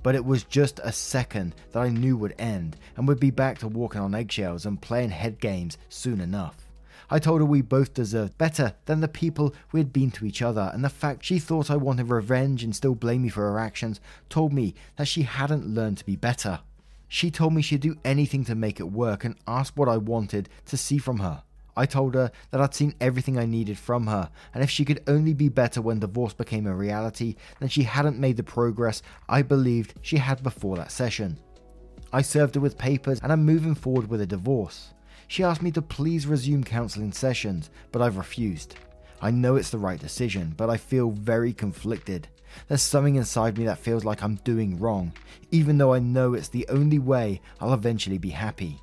But 0.04 0.14
it 0.14 0.24
was 0.24 0.44
just 0.44 0.78
a 0.84 0.92
second 0.92 1.56
that 1.72 1.80
I 1.80 1.88
knew 1.88 2.16
would 2.16 2.36
end, 2.38 2.76
and 2.96 3.08
would 3.08 3.18
be 3.18 3.32
back 3.32 3.58
to 3.58 3.66
walking 3.66 4.00
on 4.00 4.14
eggshells 4.14 4.66
and 4.66 4.80
playing 4.80 5.10
head 5.10 5.40
games 5.40 5.78
soon 5.88 6.20
enough. 6.20 6.68
I 7.10 7.18
told 7.18 7.40
her 7.40 7.44
we 7.44 7.60
both 7.60 7.92
deserved 7.92 8.38
better 8.38 8.72
than 8.84 9.00
the 9.00 9.08
people 9.08 9.52
we 9.72 9.80
had 9.80 9.92
been 9.92 10.12
to 10.12 10.26
each 10.26 10.40
other, 10.40 10.70
and 10.72 10.84
the 10.84 10.88
fact 10.88 11.24
she 11.24 11.40
thought 11.40 11.72
I 11.72 11.76
wanted 11.76 12.10
revenge 12.10 12.62
and 12.62 12.76
still 12.76 12.94
blamed 12.94 13.24
me 13.24 13.30
for 13.30 13.50
her 13.50 13.58
actions 13.58 14.00
told 14.28 14.52
me 14.52 14.76
that 14.94 15.08
she 15.08 15.22
hadn't 15.22 15.66
learned 15.66 15.98
to 15.98 16.06
be 16.06 16.14
better. 16.14 16.60
She 17.08 17.32
told 17.32 17.52
me 17.52 17.62
she'd 17.62 17.80
do 17.80 17.98
anything 18.04 18.44
to 18.44 18.54
make 18.54 18.78
it 18.78 18.92
work 18.92 19.24
and 19.24 19.34
asked 19.48 19.76
what 19.76 19.88
I 19.88 19.96
wanted 19.96 20.48
to 20.66 20.76
see 20.76 20.98
from 20.98 21.18
her. 21.18 21.42
I 21.76 21.86
told 21.86 22.14
her 22.14 22.30
that 22.50 22.60
I'd 22.60 22.74
seen 22.74 22.94
everything 23.00 23.38
I 23.38 23.46
needed 23.46 23.78
from 23.78 24.06
her, 24.06 24.30
and 24.52 24.62
if 24.62 24.70
she 24.70 24.84
could 24.84 25.02
only 25.06 25.34
be 25.34 25.48
better 25.48 25.82
when 25.82 25.98
divorce 25.98 26.32
became 26.32 26.66
a 26.66 26.74
reality, 26.74 27.36
then 27.58 27.68
she 27.68 27.82
hadn't 27.82 28.18
made 28.18 28.36
the 28.36 28.42
progress 28.42 29.02
I 29.28 29.42
believed 29.42 29.94
she 30.00 30.18
had 30.18 30.42
before 30.42 30.76
that 30.76 30.92
session. 30.92 31.38
I 32.12 32.22
served 32.22 32.54
her 32.54 32.60
with 32.60 32.78
papers 32.78 33.18
and 33.20 33.32
I'm 33.32 33.44
moving 33.44 33.74
forward 33.74 34.08
with 34.08 34.20
a 34.20 34.26
divorce. 34.26 34.94
She 35.26 35.42
asked 35.42 35.62
me 35.62 35.72
to 35.72 35.82
please 35.82 36.28
resume 36.28 36.62
counseling 36.62 37.12
sessions, 37.12 37.70
but 37.90 38.00
I've 38.00 38.18
refused. 38.18 38.76
I 39.20 39.32
know 39.32 39.56
it's 39.56 39.70
the 39.70 39.78
right 39.78 39.98
decision, 39.98 40.54
but 40.56 40.70
I 40.70 40.76
feel 40.76 41.10
very 41.10 41.52
conflicted. 41.52 42.28
There's 42.68 42.82
something 42.82 43.16
inside 43.16 43.58
me 43.58 43.64
that 43.64 43.78
feels 43.78 44.04
like 44.04 44.22
I'm 44.22 44.36
doing 44.36 44.78
wrong, 44.78 45.12
even 45.50 45.76
though 45.76 45.92
I 45.92 45.98
know 45.98 46.34
it's 46.34 46.48
the 46.48 46.68
only 46.68 47.00
way 47.00 47.40
I'll 47.60 47.74
eventually 47.74 48.18
be 48.18 48.30
happy. 48.30 48.80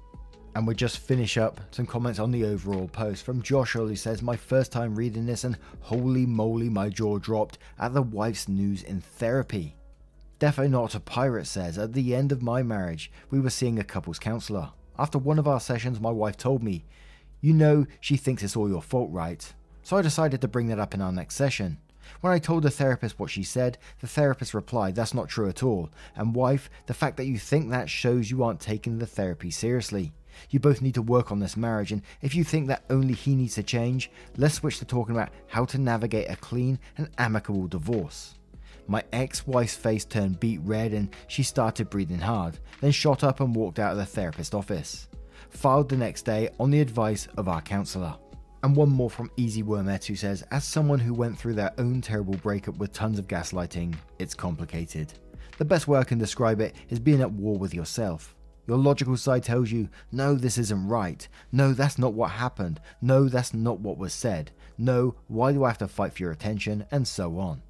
And 0.53 0.67
we 0.67 0.75
just 0.75 0.98
finish 0.98 1.38
up 1.38 1.62
some 1.72 1.86
comments 1.86 2.20
on 2.20 2.31
the 2.31 2.43
overall 2.43 2.89
post 2.89 3.24
from 3.24 3.41
Joshua 3.41 3.88
who 3.88 3.96
says, 3.96 4.22
My 4.22 4.36
first 4.36 4.72
time 4.72 4.96
reading 4.96 5.25
this 5.25 5.46
and 5.46 5.58
holy 5.79 6.25
moly, 6.25 6.67
my 6.67 6.89
jaw 6.89 7.20
dropped 7.20 7.58
at 7.79 7.93
the 7.93 8.01
wife's 8.01 8.50
news 8.50 8.84
in 8.84 9.00
therapy. 9.00 9.75
Defo 10.41 10.70
not 10.70 10.93
a 10.93 11.00
pirate 11.00 11.48
says, 11.48 11.77
At 11.77 11.93
the 11.93 12.13
end 12.13 12.34
of 12.34 12.41
my 12.41 12.63
marriage, 12.63 13.12
we 13.29 13.39
were 13.39 13.50
seeing 13.50 13.79
a 13.79 13.84
couples 13.84 14.20
counselor. 14.20 14.72
After 15.00 15.17
one 15.17 15.39
of 15.39 15.48
our 15.48 15.60
sessions, 15.62 16.01
my 16.01 16.12
wife 16.12 16.36
told 16.36 16.62
me, 16.62 16.84
You 17.39 17.53
know, 17.53 17.86
she 18.01 18.17
thinks 18.17 18.43
it's 18.43 18.58
all 18.58 18.67
your 18.67 18.81
fault, 18.81 19.10
right? 19.10 19.53
So 19.84 19.96
I 19.96 20.01
decided 20.01 20.41
to 20.41 20.50
bring 20.50 20.67
that 20.67 20.79
up 20.79 20.93
in 20.93 21.01
our 21.01 21.13
next 21.13 21.36
session. 21.36 21.77
When 22.20 22.34
I 22.34 22.39
told 22.39 22.63
the 22.63 22.70
therapist 22.70 23.20
what 23.20 23.29
she 23.29 23.43
said, 23.43 23.77
the 24.01 24.08
therapist 24.08 24.53
replied, 24.53 24.96
That's 24.96 25.13
not 25.13 25.29
true 25.29 25.48
at 25.48 25.63
all. 25.63 25.89
And 26.13 26.36
wife, 26.36 26.70
the 26.88 26.93
fact 26.93 27.15
that 27.17 27.25
you 27.25 27.39
think 27.39 27.70
that 27.70 27.89
shows 27.89 28.29
you 28.29 28.43
aren't 28.43 28.60
taking 28.60 28.98
the 28.98 29.08
therapy 29.08 29.50
seriously. 29.50 30.12
You 30.50 30.59
both 30.59 30.81
need 30.81 30.95
to 30.95 31.01
work 31.01 31.31
on 31.31 31.39
this 31.39 31.57
marriage, 31.57 31.91
and 31.91 32.01
if 32.21 32.35
you 32.35 32.43
think 32.43 32.67
that 32.67 32.83
only 32.89 33.13
he 33.13 33.35
needs 33.35 33.55
to 33.55 33.63
change, 33.63 34.11
let's 34.38 34.55
switch 34.55 34.79
to 34.79 34.85
talking 34.85 35.15
about 35.15 35.29
how 35.47 35.65
to 35.65 35.77
navigate 35.77 36.29
a 36.29 36.35
clean 36.35 36.79
and 36.97 37.09
amicable 37.17 37.67
divorce. 37.67 38.35
My 38.88 39.03
ex 39.13 39.47
wife's 39.47 39.75
face 39.75 40.05
turned 40.05 40.39
beet 40.39 40.59
red 40.63 40.93
and 40.93 41.15
she 41.27 41.43
started 41.43 41.89
breathing 41.89 42.19
hard, 42.19 42.59
then 42.81 42.91
shot 42.91 43.23
up 43.23 43.39
and 43.39 43.55
walked 43.55 43.79
out 43.79 43.91
of 43.91 43.97
the 43.97 44.05
therapist 44.05 44.53
office. 44.53 45.07
Filed 45.50 45.89
the 45.89 45.97
next 45.97 46.23
day 46.23 46.50
on 46.59 46.71
the 46.71 46.81
advice 46.81 47.27
of 47.38 47.47
our 47.47 47.61
counsellor. 47.61 48.15
And 48.63 48.75
one 48.75 48.89
more 48.89 49.09
from 49.09 49.31
Easy 49.38 49.63
Wormet 49.63 50.05
who 50.05 50.15
says, 50.15 50.43
As 50.51 50.63
someone 50.63 51.00
who 51.00 51.13
went 51.13 51.38
through 51.38 51.55
their 51.55 51.73
own 51.77 52.01
terrible 52.01 52.35
breakup 52.35 52.77
with 52.77 52.93
tons 52.93 53.17
of 53.17 53.27
gaslighting, 53.27 53.95
it's 54.19 54.35
complicated. 54.35 55.13
The 55.57 55.65
best 55.65 55.88
way 55.88 56.00
I 56.00 56.03
can 56.03 56.17
describe 56.17 56.61
it 56.61 56.75
is 56.89 57.00
being 57.00 57.21
at 57.21 57.31
war 57.31 57.57
with 57.57 57.73
yourself. 57.73 58.35
Your 58.68 58.77
logical 58.77 59.18
side 59.18 59.44
tells 59.44 59.72
you, 59.72 59.89
no, 60.12 60.36
this 60.36 60.58
isn't 60.58 60.88
right. 60.88 61.27
No, 61.51 61.74
that's 61.74 61.98
not 61.98 62.13
what 62.13 62.32
happened. 62.32 62.80
No, 63.01 63.27
that's 63.27 63.53
not 63.53 63.80
what 63.80 63.98
was 63.98 64.13
said. 64.13 64.51
No, 64.77 65.15
why 65.27 65.51
do 65.51 65.63
I 65.63 65.70
have 65.70 65.77
to 65.80 65.88
fight 65.88 66.13
for 66.13 66.24
your 66.24 66.32
attention? 66.32 66.86
And 66.91 67.08
so 67.08 67.39
on 67.39 67.62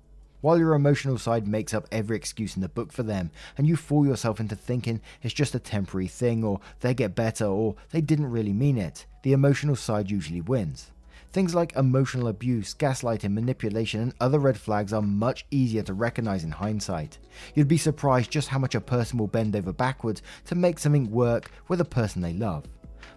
while 0.42 0.58
your 0.58 0.74
emotional 0.74 1.18
side 1.18 1.48
makes 1.48 1.74
up 1.74 1.88
every 1.92 2.18
excuse 2.18 2.56
in 2.56 2.62
the 2.62 2.70
book 2.70 2.92
for 2.92 3.04
them, 3.04 3.32
and 3.58 3.68
you 3.68 3.76
fool 3.76 4.06
yourself 4.06 4.40
into 4.40 4.56
thinking 4.56 5.00
it's 5.22 5.34
just 5.34 5.56
a 5.56 5.60
temporary 5.60 6.08
thing, 6.08 6.44
or 6.44 6.60
they 6.82 6.94
get 6.94 7.16
better, 7.16 7.46
or 7.46 7.76
they 7.92 8.02
didn't 8.02 8.32
really 8.32 8.54
mean 8.54 8.78
it, 8.78 9.06
the 9.24 9.34
emotional 9.34 9.76
side 9.76 10.12
usually 10.12 10.42
wins. 10.42 10.92
Things 11.32 11.56
like 11.56 11.78
emotional 11.78 12.28
abuse, 12.28 12.74
gaslighting, 12.74 13.32
manipulation, 13.32 14.02
and 14.02 14.14
other 14.20 14.38
red 14.38 14.58
flags 14.58 14.92
are 14.92 15.02
much 15.02 15.46
easier 15.50 15.82
to 15.84 15.94
recognize 15.94 16.44
in 16.44 16.52
hindsight. 16.52 17.20
You'd 17.56 17.70
be 17.70 17.78
surprised 17.78 18.32
just 18.32 18.50
how 18.50 18.60
much 18.60 18.76
a 18.76 18.82
person 18.82 19.18
will 19.18 19.28
bend 19.28 19.56
over 19.56 19.72
backwards 19.72 20.22
to 20.46 20.56
make 20.56 20.78
something 20.78 21.10
work 21.10 21.50
with 21.70 21.80
a 21.80 21.86
person 21.86 22.22
they 22.22 22.34
love. 22.34 22.66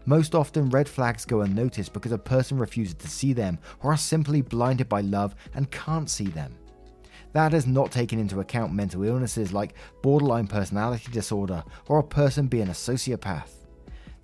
Most 0.07 0.37
often, 0.37 0.71
red 0.71 0.89
flags 0.89 1.25
go 1.25 1.41
unnoticed 1.41 1.93
because 1.93 2.13
a 2.13 2.19
person 2.19 2.57
refuses 2.57 2.95
to 2.95 3.09
see 3.09 3.33
them 3.33 3.59
or 3.83 3.93
are 3.93 3.97
simply 3.97 4.43
blinded 4.43 4.89
by 4.89 5.01
love 5.01 5.35
and 5.55 5.71
can't 5.73 6.09
see 6.09 6.27
them. 6.29 6.55
That 7.33 7.53
has 7.53 7.67
not 7.67 7.91
taken 7.91 8.21
into 8.21 8.39
account 8.39 8.73
mental 8.73 9.03
illnesses 9.03 9.53
like 9.53 9.75
borderline 10.03 10.47
personality 10.47 11.11
disorder 11.11 11.65
or 11.89 11.99
a 11.99 12.05
person 12.05 12.47
being 12.47 12.69
a 12.69 12.73
sociopath. 12.73 13.64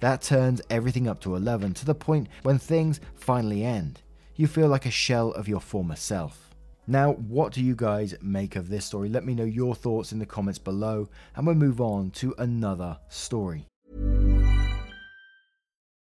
That 0.00 0.22
turns 0.22 0.62
everything 0.70 1.06
up 1.08 1.20
to 1.20 1.36
11 1.36 1.74
to 1.74 1.84
the 1.84 1.94
point 1.94 2.28
when 2.42 2.58
things 2.58 3.00
finally 3.14 3.64
end. 3.64 4.00
You 4.34 4.46
feel 4.46 4.68
like 4.68 4.86
a 4.86 4.90
shell 4.90 5.30
of 5.32 5.46
your 5.46 5.60
former 5.60 5.96
self. 5.96 6.54
Now, 6.86 7.12
what 7.28 7.52
do 7.52 7.62
you 7.62 7.76
guys 7.76 8.14
make 8.22 8.56
of 8.56 8.70
this 8.70 8.86
story? 8.86 9.10
Let 9.10 9.24
me 9.24 9.34
know 9.34 9.44
your 9.44 9.74
thoughts 9.74 10.12
in 10.12 10.18
the 10.18 10.26
comments 10.26 10.58
below, 10.58 11.08
and 11.36 11.46
we'll 11.46 11.54
move 11.54 11.80
on 11.80 12.10
to 12.12 12.34
another 12.38 12.98
story. 13.10 13.66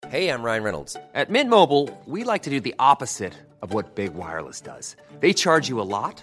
Hey, 0.09 0.29
I'm 0.29 0.43
Ryan 0.43 0.63
Reynolds. 0.63 0.97
At 1.15 1.31
Mint 1.31 1.49
Mobile, 1.49 1.89
we 2.07 2.25
like 2.25 2.43
to 2.43 2.51
do 2.51 2.61
the 2.61 2.75
opposite 2.79 3.35
of 3.61 3.73
what 3.73 3.95
Big 3.95 4.15
Wireless 4.15 4.61
does. 4.61 4.97
They 5.21 5.33
charge 5.33 5.69
you 5.69 5.81
a 5.81 5.87
lot 5.87 6.23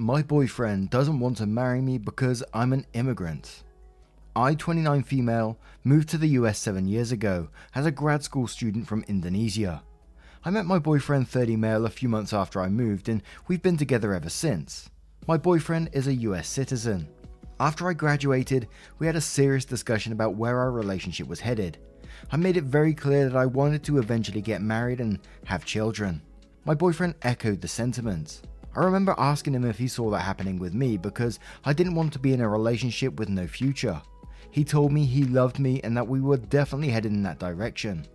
My 0.00 0.22
boyfriend 0.22 0.90
doesn't 0.90 1.18
want 1.18 1.38
to 1.38 1.46
marry 1.46 1.80
me 1.80 1.98
because 1.98 2.44
I'm 2.54 2.72
an 2.72 2.86
immigrant. 2.92 3.64
I, 4.36 4.54
29 4.54 5.02
female, 5.02 5.58
moved 5.82 6.08
to 6.10 6.18
the 6.18 6.28
US 6.38 6.60
seven 6.60 6.86
years 6.86 7.10
ago 7.10 7.48
as 7.74 7.84
a 7.84 7.90
grad 7.90 8.22
school 8.22 8.46
student 8.46 8.86
from 8.86 9.04
Indonesia. 9.08 9.82
I 10.44 10.50
met 10.50 10.66
my 10.66 10.78
boyfriend, 10.78 11.26
30 11.28 11.56
male, 11.56 11.84
a 11.84 11.90
few 11.90 12.08
months 12.08 12.32
after 12.32 12.60
I 12.60 12.68
moved, 12.68 13.08
and 13.08 13.24
we've 13.48 13.60
been 13.60 13.76
together 13.76 14.14
ever 14.14 14.30
since. 14.30 14.88
My 15.26 15.36
boyfriend 15.36 15.90
is 15.92 16.06
a 16.06 16.14
US 16.14 16.46
citizen. 16.46 17.08
After 17.58 17.88
I 17.88 17.92
graduated, 17.92 18.68
we 19.00 19.06
had 19.08 19.16
a 19.16 19.20
serious 19.20 19.64
discussion 19.64 20.12
about 20.12 20.36
where 20.36 20.60
our 20.60 20.70
relationship 20.70 21.26
was 21.26 21.40
headed. 21.40 21.78
I 22.30 22.36
made 22.36 22.56
it 22.56 22.62
very 22.62 22.94
clear 22.94 23.28
that 23.28 23.36
I 23.36 23.46
wanted 23.46 23.82
to 23.82 23.98
eventually 23.98 24.42
get 24.42 24.62
married 24.62 25.00
and 25.00 25.18
have 25.46 25.64
children. 25.64 26.22
My 26.64 26.74
boyfriend 26.74 27.16
echoed 27.22 27.60
the 27.60 27.66
sentiments. 27.66 28.42
I 28.76 28.84
remember 28.84 29.14
asking 29.18 29.54
him 29.54 29.64
if 29.64 29.78
he 29.78 29.88
saw 29.88 30.10
that 30.10 30.20
happening 30.20 30.58
with 30.58 30.74
me 30.74 30.96
because 30.96 31.38
I 31.64 31.72
didn't 31.72 31.94
want 31.94 32.12
to 32.12 32.18
be 32.18 32.32
in 32.32 32.40
a 32.40 32.48
relationship 32.48 33.18
with 33.18 33.28
no 33.28 33.46
future. 33.46 34.00
He 34.50 34.64
told 34.64 34.92
me 34.92 35.04
he 35.04 35.24
loved 35.24 35.58
me 35.58 35.80
and 35.82 35.96
that 35.96 36.08
we 36.08 36.20
were 36.20 36.36
definitely 36.36 36.88
headed 36.88 37.12
in 37.12 37.22
that 37.24 37.38
direction. 37.38 38.06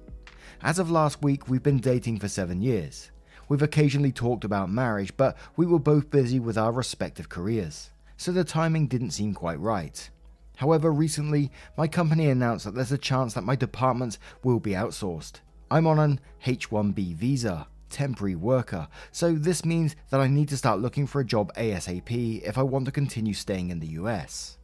As 0.62 0.80
of 0.80 0.90
last 0.90 1.22
week, 1.22 1.50
we've 1.50 1.64
been 1.64 1.80
dating 1.80 2.20
for 2.20 2.28
seven 2.28 2.62
years. 2.62 3.12
We've 3.50 3.62
occasionally 3.62 4.12
talked 4.12 4.46
about 4.46 4.72
marriage, 4.72 5.16
but 5.18 5.38
we 5.58 5.66
were 5.66 5.80
both 5.80 6.10
busy 6.10 6.40
with 6.40 6.58
our 6.58 6.72
respective 6.72 7.30
careers, 7.30 7.92
so 8.16 8.32
the 8.32 8.44
timing 8.44 8.88
didn't 8.88 9.12
seem 9.12 9.34
quite 9.34 9.60
right. 9.60 10.10
However, 10.56 10.92
recently, 10.94 11.52
my 11.78 11.88
company 11.88 12.30
announced 12.30 12.66
that 12.66 12.76
there's 12.76 12.92
a 12.92 12.98
chance 12.98 13.34
that 13.34 13.44
my 13.44 13.56
departments 13.56 14.20
will 14.44 14.60
be 14.60 14.72
outsourced. 14.72 15.42
I'm 15.70 15.88
on 15.88 16.00
an 16.00 16.20
H 16.46 16.70
1B 16.70 17.16
visa, 17.16 17.68
temporary 17.94 18.36
worker, 18.36 18.88
so 19.12 19.34
this 19.34 19.64
means 19.64 19.96
that 20.10 20.20
I 20.20 20.28
need 20.28 20.50
to 20.50 20.58
start 20.58 20.82
looking 20.82 21.08
for 21.08 21.22
a 21.22 21.26
job 21.26 21.54
ASAP 21.56 22.42
if 22.42 22.58
I 22.58 22.64
want 22.64 22.86
to 22.86 22.92
continue 22.92 23.34
staying 23.34 23.70
in 23.70 23.80
the 23.80 23.96
US. 24.00 24.58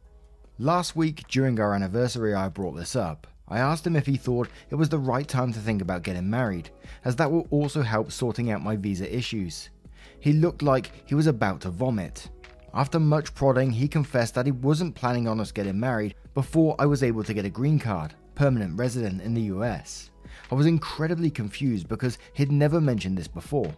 Last 0.58 0.94
week, 0.94 1.26
during 1.28 1.58
our 1.58 1.74
anniversary, 1.74 2.34
I 2.34 2.48
brought 2.48 2.76
this 2.76 2.94
up. 2.94 3.26
I 3.48 3.58
asked 3.58 3.86
him 3.86 3.96
if 3.96 4.06
he 4.06 4.16
thought 4.16 4.48
it 4.68 4.74
was 4.74 4.88
the 4.88 4.98
right 4.98 5.26
time 5.26 5.52
to 5.52 5.58
think 5.58 5.80
about 5.80 6.02
getting 6.02 6.28
married, 6.28 6.70
as 7.04 7.16
that 7.16 7.30
will 7.30 7.46
also 7.50 7.82
help 7.82 8.12
sorting 8.12 8.50
out 8.50 8.62
my 8.62 8.76
visa 8.76 9.16
issues. 9.16 9.70
He 10.18 10.32
looked 10.32 10.62
like 10.62 10.92
he 11.06 11.14
was 11.14 11.26
about 11.26 11.60
to 11.62 11.70
vomit. 11.70 12.28
After 12.74 13.00
much 13.00 13.34
prodding, 13.34 13.70
he 13.70 13.88
confessed 13.88 14.34
that 14.34 14.46
he 14.46 14.52
wasn't 14.52 14.94
planning 14.94 15.26
on 15.26 15.40
us 15.40 15.50
getting 15.50 15.80
married 15.80 16.14
before 16.34 16.76
I 16.78 16.86
was 16.86 17.02
able 17.02 17.24
to 17.24 17.34
get 17.34 17.44
a 17.44 17.50
green 17.50 17.78
card, 17.78 18.14
permanent 18.34 18.78
resident 18.78 19.22
in 19.22 19.34
the 19.34 19.42
US. 19.54 20.09
I 20.50 20.54
was 20.54 20.66
incredibly 20.66 21.30
confused 21.30 21.88
because 21.88 22.18
he'd 22.34 22.52
never 22.52 22.80
mentioned 22.80 23.18
this 23.18 23.28
before. 23.28 23.74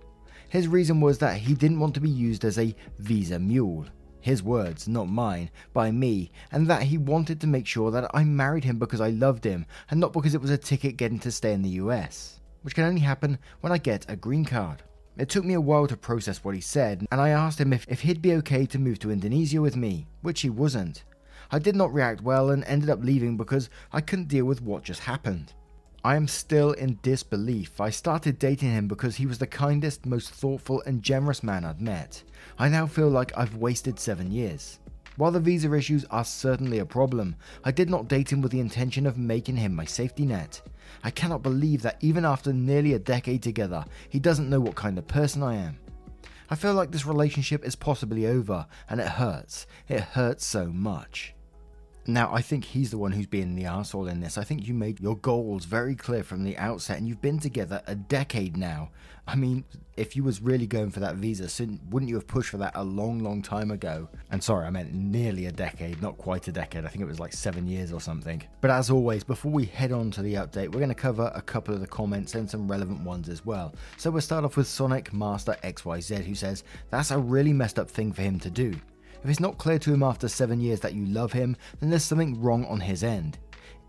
His 0.49 0.69
reason 0.69 1.01
was 1.01 1.19
that 1.19 1.39
he 1.39 1.55
didn't 1.55 1.81
want 1.81 1.95
to 1.95 2.01
be 2.01 2.11
used 2.11 2.45
as 2.45 2.59
a 2.59 2.75
visa 2.99 3.39
mule. 3.39 3.87
His 4.21 4.43
words, 4.43 4.87
not 4.87 5.09
mine, 5.09 5.51
by 5.73 5.91
me, 5.91 6.31
and 6.53 6.69
that 6.69 6.83
he 6.83 6.97
wanted 6.99 7.41
to 7.41 7.47
make 7.47 7.67
sure 7.67 7.91
that 7.91 8.11
I 8.15 8.23
married 8.23 8.63
him 8.63 8.79
because 8.79 9.01
I 9.01 9.11
loved 9.11 9.45
him 9.45 9.67
and 9.91 9.99
not 9.99 10.13
because 10.13 10.35
it 10.35 10.41
was 10.41 10.51
a 10.51 10.59
ticket 10.59 10.97
getting 10.97 11.19
to 11.21 11.33
stay 11.33 11.53
in 11.53 11.63
the 11.63 11.81
US, 11.81 12.41
which 12.63 12.75
can 12.75 12.85
only 12.85 13.01
happen 13.01 13.39
when 13.63 13.73
I 13.73 13.79
get 13.79 14.05
a 14.09 14.15
green 14.15 14.45
card. 14.45 14.83
It 15.19 15.29
took 15.29 15.45
me 15.45 15.55
a 15.55 15.61
while 15.61 15.87
to 15.87 15.97
process 15.97 16.45
what 16.45 16.55
he 16.55 16.61
said, 16.61 17.07
and 17.11 17.21
I 17.21 17.31
asked 17.31 17.61
him 17.61 17.73
if, 17.73 17.85
if 17.89 18.01
he'd 18.01 18.23
be 18.23 18.35
okay 18.35 18.65
to 18.67 18.79
move 18.79 18.99
to 19.01 19.11
Indonesia 19.11 19.61
with 19.61 19.77
me, 19.77 20.07
which 20.21 20.43
he 20.43 20.51
wasn't. 20.51 21.05
I 21.51 21.59
did 21.59 21.77
not 21.77 21.93
react 21.93 22.23
well 22.23 22.51
and 22.51 22.65
ended 22.65 22.89
up 22.89 23.03
leaving 23.03 23.37
because 23.37 23.69
I 23.93 24.01
couldn't 24.01 24.29
deal 24.29 24.45
with 24.45 24.63
what 24.63 24.85
just 24.85 25.01
happened. 25.01 25.53
I 26.05 26.17
am 26.17 26.27
still 26.27 26.73
in 26.73 26.99
disbelief. 27.03 27.81
I 27.81 27.91
started 27.91 28.41
dating 28.41 28.73
him 28.73 28.89
because 28.89 29.15
he 29.15 29.27
was 29.27 29.39
the 29.39 29.47
kindest, 29.47 30.05
most 30.05 30.31
thoughtful, 30.31 30.83
and 30.85 31.01
generous 31.01 31.45
man 31.45 31.65
I'd 31.65 31.81
met. 31.81 32.25
I 32.59 32.69
now 32.69 32.89
feel 32.89 33.09
like 33.09 33.31
I've 33.39 33.55
wasted 33.55 34.01
seven 34.01 34.33
years. 34.33 34.81
While 35.17 35.31
the 35.31 35.39
visa 35.39 35.73
issues 35.73 36.05
are 36.07 36.25
certainly 36.25 36.81
a 36.81 36.85
problem, 36.85 37.37
I 37.63 37.71
did 37.71 37.89
not 37.89 38.09
date 38.09 38.33
him 38.33 38.41
with 38.41 38.51
the 38.51 38.59
intention 38.59 39.07
of 39.07 39.17
making 39.17 39.57
him 39.57 39.77
my 39.77 39.85
safety 39.85 40.27
net. 40.27 40.61
I 41.05 41.11
cannot 41.11 41.45
believe 41.45 41.83
that 41.83 41.99
even 42.01 42.25
after 42.25 42.53
nearly 42.53 42.95
a 42.95 42.99
decade 42.99 43.45
together, 43.45 43.85
he 44.09 44.19
doesn't 44.19 44.51
know 44.51 44.61
what 44.61 44.75
kind 44.75 44.99
of 44.99 45.07
person 45.07 45.41
I 45.45 45.55
am. 45.55 45.79
I 46.51 46.57
feel 46.57 46.75
like 46.75 46.91
this 46.91 47.07
relationship 47.07 47.65
is 47.65 47.77
possibly 47.77 48.27
over, 48.27 48.67
and 48.91 49.01
it 49.01 49.07
hurts. 49.07 49.69
It 49.89 50.01
hurts 50.01 50.45
so 50.45 50.67
much. 50.67 51.35
Now, 52.07 52.35
I 52.35 52.43
think 52.43 52.65
he's 52.65 52.91
the 52.91 52.99
one 52.99 53.13
who's 53.13 53.27
being 53.27 53.55
the 53.55 53.67
asshole 53.67 54.09
in 54.09 54.21
this. 54.21 54.37
I 54.37 54.43
think 54.43 54.67
you 54.67 54.75
made 54.75 54.99
your 54.99 55.17
goals 55.17 55.67
very 55.67 55.95
clear 55.95 56.25
from 56.25 56.43
the 56.43 56.59
outset, 56.59 56.99
and 56.99 57.07
you've 57.07 57.23
been 57.23 57.39
together 57.39 57.81
a 57.87 57.95
decade 57.95 58.57
now. 58.57 58.91
I 59.29 59.37
mean, 59.37 59.65
if 59.97 60.17
you 60.17 60.25
was 60.25 60.43
really 60.43 60.67
going 60.67 60.91
for 60.91 60.99
that 60.99 61.15
visa, 61.15 61.49
wouldn't 61.91 62.09
you 62.09 62.17
have 62.17 62.27
pushed 62.27 62.51
for 62.51 62.57
that 62.57 62.73
a 62.75 62.83
long, 62.83 63.21
long 63.21 63.41
time 63.41 63.71
ago? 63.71 64.09
And 64.33 64.43
sorry, 64.43 64.67
I 64.67 64.71
meant 64.71 64.93
nearly 64.93 65.47
a 65.47 65.53
decade, 65.53 66.03
not 66.03 66.19
quite 66.19 66.49
a 66.49 66.53
decade. 66.53 66.85
I 66.85 66.89
think 66.89 67.03
it 67.03 67.09
was 67.09 67.21
like 67.21 67.33
seven 67.33 67.69
years 67.69 67.93
or 67.93 68.01
something. 68.01 68.43
But 68.61 68.73
as 68.73 68.91
always, 68.91 69.23
before 69.23 69.53
we 69.53 69.67
head 69.67 69.93
on 69.93 70.11
to 70.13 70.23
the 70.23 70.35
update, 70.35 70.73
we're 70.73 70.81
going 70.81 70.89
to 70.89 70.95
cover 70.97 71.31
a 71.37 71.43
couple 71.43 71.73
of 71.73 71.81
the 71.81 71.87
comments 71.87 72.35
and 72.35 72.51
some 72.51 72.69
relevant 72.69 73.03
ones 73.03 73.29
as 73.29 73.47
well. 73.47 73.77
So 73.97 74.11
we'll 74.11 74.23
start 74.23 74.45
off 74.45 74.57
with 74.57 74.67
Sonic 74.67 75.13
Master 75.13 75.57
XYZ, 75.63 76.25
who 76.25 76.35
says, 76.35 76.65
That's 76.91 77.13
a 77.13 77.19
really 77.19 77.53
messed 77.53 77.79
up 77.79 77.89
thing 77.89 78.13
for 78.13 78.23
him 78.23 78.41
to 78.41 78.51
do. 78.51 78.75
If 79.23 79.31
it's 79.31 79.41
not 79.41 79.59
clear 79.59 79.79
to 79.79 79.93
him 79.93 80.03
after 80.03 80.29
seven 80.29 80.61
years 80.61 80.81
that 80.81 80.95
you 80.95 81.07
love 81.07 81.33
him, 81.33 81.57
then 81.79 81.91
there's 81.91 82.03
something 82.03 82.41
wrong 82.41 82.65
on 82.67 82.81
his 82.81 83.05
end. 83.05 83.39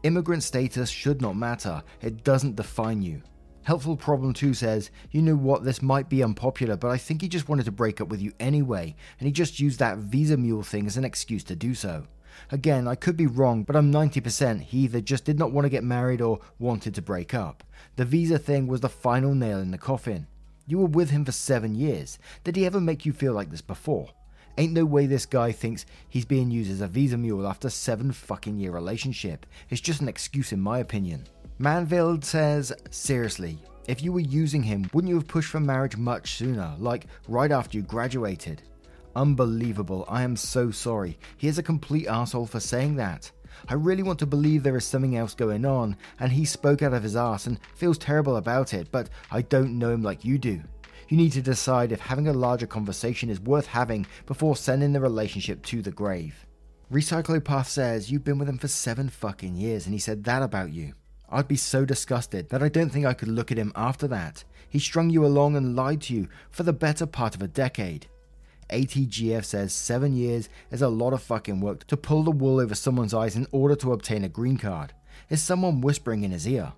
Immigrant 0.03 0.43
status 0.43 0.89
should 0.89 1.21
not 1.21 1.35
matter, 1.35 1.81
it 2.01 2.23
doesn't 2.23 2.55
define 2.55 3.01
you. 3.01 3.21
Helpful 3.63 3.95
Problem 3.95 4.33
2 4.33 4.53
says, 4.53 4.91
You 5.11 5.21
know 5.21 5.35
what, 5.35 5.63
this 5.63 5.81
might 5.81 6.09
be 6.09 6.21
unpopular, 6.21 6.75
but 6.75 6.91
I 6.91 6.97
think 6.97 7.21
he 7.21 7.29
just 7.29 7.47
wanted 7.47 7.65
to 7.65 7.71
break 7.71 8.01
up 8.01 8.09
with 8.09 8.21
you 8.21 8.33
anyway, 8.39 8.95
and 9.19 9.25
he 9.25 9.31
just 9.31 9.59
used 9.59 9.79
that 9.79 9.97
visa 9.97 10.35
mule 10.35 10.61
thing 10.61 10.85
as 10.85 10.97
an 10.97 11.05
excuse 11.05 11.43
to 11.45 11.55
do 11.55 11.73
so. 11.73 12.05
Again, 12.51 12.87
I 12.87 12.95
could 12.95 13.15
be 13.15 13.27
wrong, 13.27 13.63
but 13.63 13.75
I'm 13.75 13.91
90% 13.91 14.61
he 14.61 14.79
either 14.79 15.01
just 15.01 15.23
did 15.23 15.39
not 15.39 15.51
want 15.51 15.65
to 15.65 15.69
get 15.69 15.83
married 15.83 16.21
or 16.21 16.41
wanted 16.59 16.93
to 16.95 17.01
break 17.01 17.33
up. 17.33 17.63
The 17.95 18.05
visa 18.05 18.37
thing 18.37 18.67
was 18.67 18.81
the 18.81 18.89
final 18.89 19.33
nail 19.33 19.59
in 19.59 19.71
the 19.71 19.77
coffin. 19.77 20.27
You 20.67 20.79
were 20.79 20.87
with 20.87 21.11
him 21.11 21.25
for 21.25 21.31
seven 21.31 21.73
years. 21.73 22.19
Did 22.43 22.55
he 22.55 22.65
ever 22.65 22.81
make 22.81 23.05
you 23.05 23.13
feel 23.13 23.33
like 23.33 23.49
this 23.49 23.61
before? 23.61 24.09
Ain't 24.57 24.73
no 24.73 24.85
way 24.85 25.07
this 25.07 25.25
guy 25.25 25.51
thinks 25.51 25.85
he's 26.07 26.25
being 26.25 26.51
used 26.51 26.71
as 26.71 26.81
a 26.81 26.87
visa 26.87 27.17
mule 27.17 27.47
after 27.47 27.69
seven 27.69 28.11
fucking 28.11 28.59
year 28.59 28.71
relationship. 28.71 29.45
It's 29.69 29.81
just 29.81 30.01
an 30.01 30.07
excuse 30.07 30.51
in 30.51 30.61
my 30.61 30.79
opinion. 30.79 31.25
Manville 31.57 32.21
says, 32.21 32.71
seriously, 32.91 33.57
if 33.87 34.03
you 34.03 34.13
were 34.13 34.19
using 34.19 34.63
him, 34.63 34.89
wouldn't 34.93 35.09
you 35.09 35.15
have 35.15 35.27
pushed 35.27 35.49
for 35.49 35.59
marriage 35.59 35.97
much 35.97 36.35
sooner, 36.35 36.73
like 36.77 37.07
right 37.27 37.51
after 37.51 37.77
you 37.77 37.83
graduated? 37.83 38.61
Unbelievable, 39.15 40.05
I 40.07 40.23
am 40.23 40.35
so 40.35 40.71
sorry. 40.71 41.17
He 41.37 41.47
is 41.47 41.57
a 41.57 41.63
complete 41.63 42.07
asshole 42.07 42.47
for 42.47 42.59
saying 42.59 42.95
that. 42.95 43.31
I 43.67 43.75
really 43.75 44.03
want 44.03 44.19
to 44.19 44.25
believe 44.25 44.63
there 44.63 44.77
is 44.77 44.85
something 44.85 45.15
else 45.15 45.33
going 45.33 45.65
on, 45.65 45.97
and 46.19 46.31
he 46.31 46.45
spoke 46.45 46.81
out 46.81 46.93
of 46.93 47.03
his 47.03 47.15
ass 47.15 47.45
and 47.47 47.59
feels 47.75 47.97
terrible 47.97 48.37
about 48.37 48.73
it, 48.73 48.91
but 48.91 49.09
I 49.31 49.41
don't 49.41 49.77
know 49.77 49.91
him 49.91 50.03
like 50.03 50.25
you 50.25 50.37
do. 50.37 50.61
You 51.09 51.17
need 51.17 51.31
to 51.33 51.41
decide 51.41 51.91
if 51.91 51.99
having 51.99 52.27
a 52.27 52.33
larger 52.33 52.67
conversation 52.67 53.29
is 53.29 53.39
worth 53.39 53.67
having 53.67 54.05
before 54.25 54.55
sending 54.55 54.93
the 54.93 55.01
relationship 55.01 55.63
to 55.63 55.81
the 55.81 55.91
grave. 55.91 56.45
Recyclopath 56.91 57.67
says 57.67 58.11
you've 58.11 58.23
been 58.23 58.37
with 58.37 58.49
him 58.49 58.57
for 58.57 58.67
seven 58.67 59.09
fucking 59.09 59.55
years 59.55 59.85
and 59.85 59.93
he 59.93 59.99
said 59.99 60.23
that 60.23 60.41
about 60.41 60.71
you. 60.71 60.93
I'd 61.29 61.47
be 61.47 61.55
so 61.55 61.85
disgusted 61.85 62.49
that 62.49 62.61
I 62.61 62.69
don't 62.69 62.91
think 62.91 63.05
I 63.05 63.15
could 63.15 63.29
look 63.29 63.51
at 63.51 63.57
him 63.57 63.71
after 63.75 64.07
that. 64.09 64.43
He 64.69 64.79
strung 64.79 65.09
you 65.09 65.25
along 65.25 65.55
and 65.55 65.75
lied 65.75 66.01
to 66.03 66.13
you 66.13 66.27
for 66.51 66.63
the 66.63 66.73
better 66.73 67.05
part 67.05 67.33
of 67.35 67.41
a 67.41 67.47
decade. 67.47 68.07
ATGF 68.69 69.43
says 69.43 69.73
seven 69.73 70.15
years 70.15 70.49
is 70.71 70.81
a 70.81 70.87
lot 70.87 71.13
of 71.13 71.21
fucking 71.21 71.59
work 71.59 71.85
to 71.87 71.97
pull 71.97 72.23
the 72.23 72.31
wool 72.31 72.59
over 72.59 72.75
someone's 72.75 73.13
eyes 73.13 73.35
in 73.35 73.47
order 73.51 73.75
to 73.75 73.93
obtain 73.93 74.23
a 74.23 74.29
green 74.29 74.57
card. 74.57 74.93
Is 75.29 75.41
someone 75.41 75.81
whispering 75.81 76.23
in 76.23 76.31
his 76.31 76.47
ear? 76.47 76.73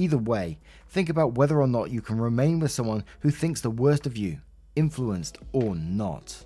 Either 0.00 0.16
way, 0.16 0.58
think 0.88 1.10
about 1.10 1.34
whether 1.34 1.60
or 1.60 1.66
not 1.66 1.90
you 1.90 2.00
can 2.00 2.18
remain 2.18 2.58
with 2.58 2.70
someone 2.70 3.04
who 3.18 3.30
thinks 3.30 3.60
the 3.60 3.68
worst 3.68 4.06
of 4.06 4.16
you, 4.16 4.38
influenced 4.74 5.36
or 5.52 5.74
not. 5.74 6.42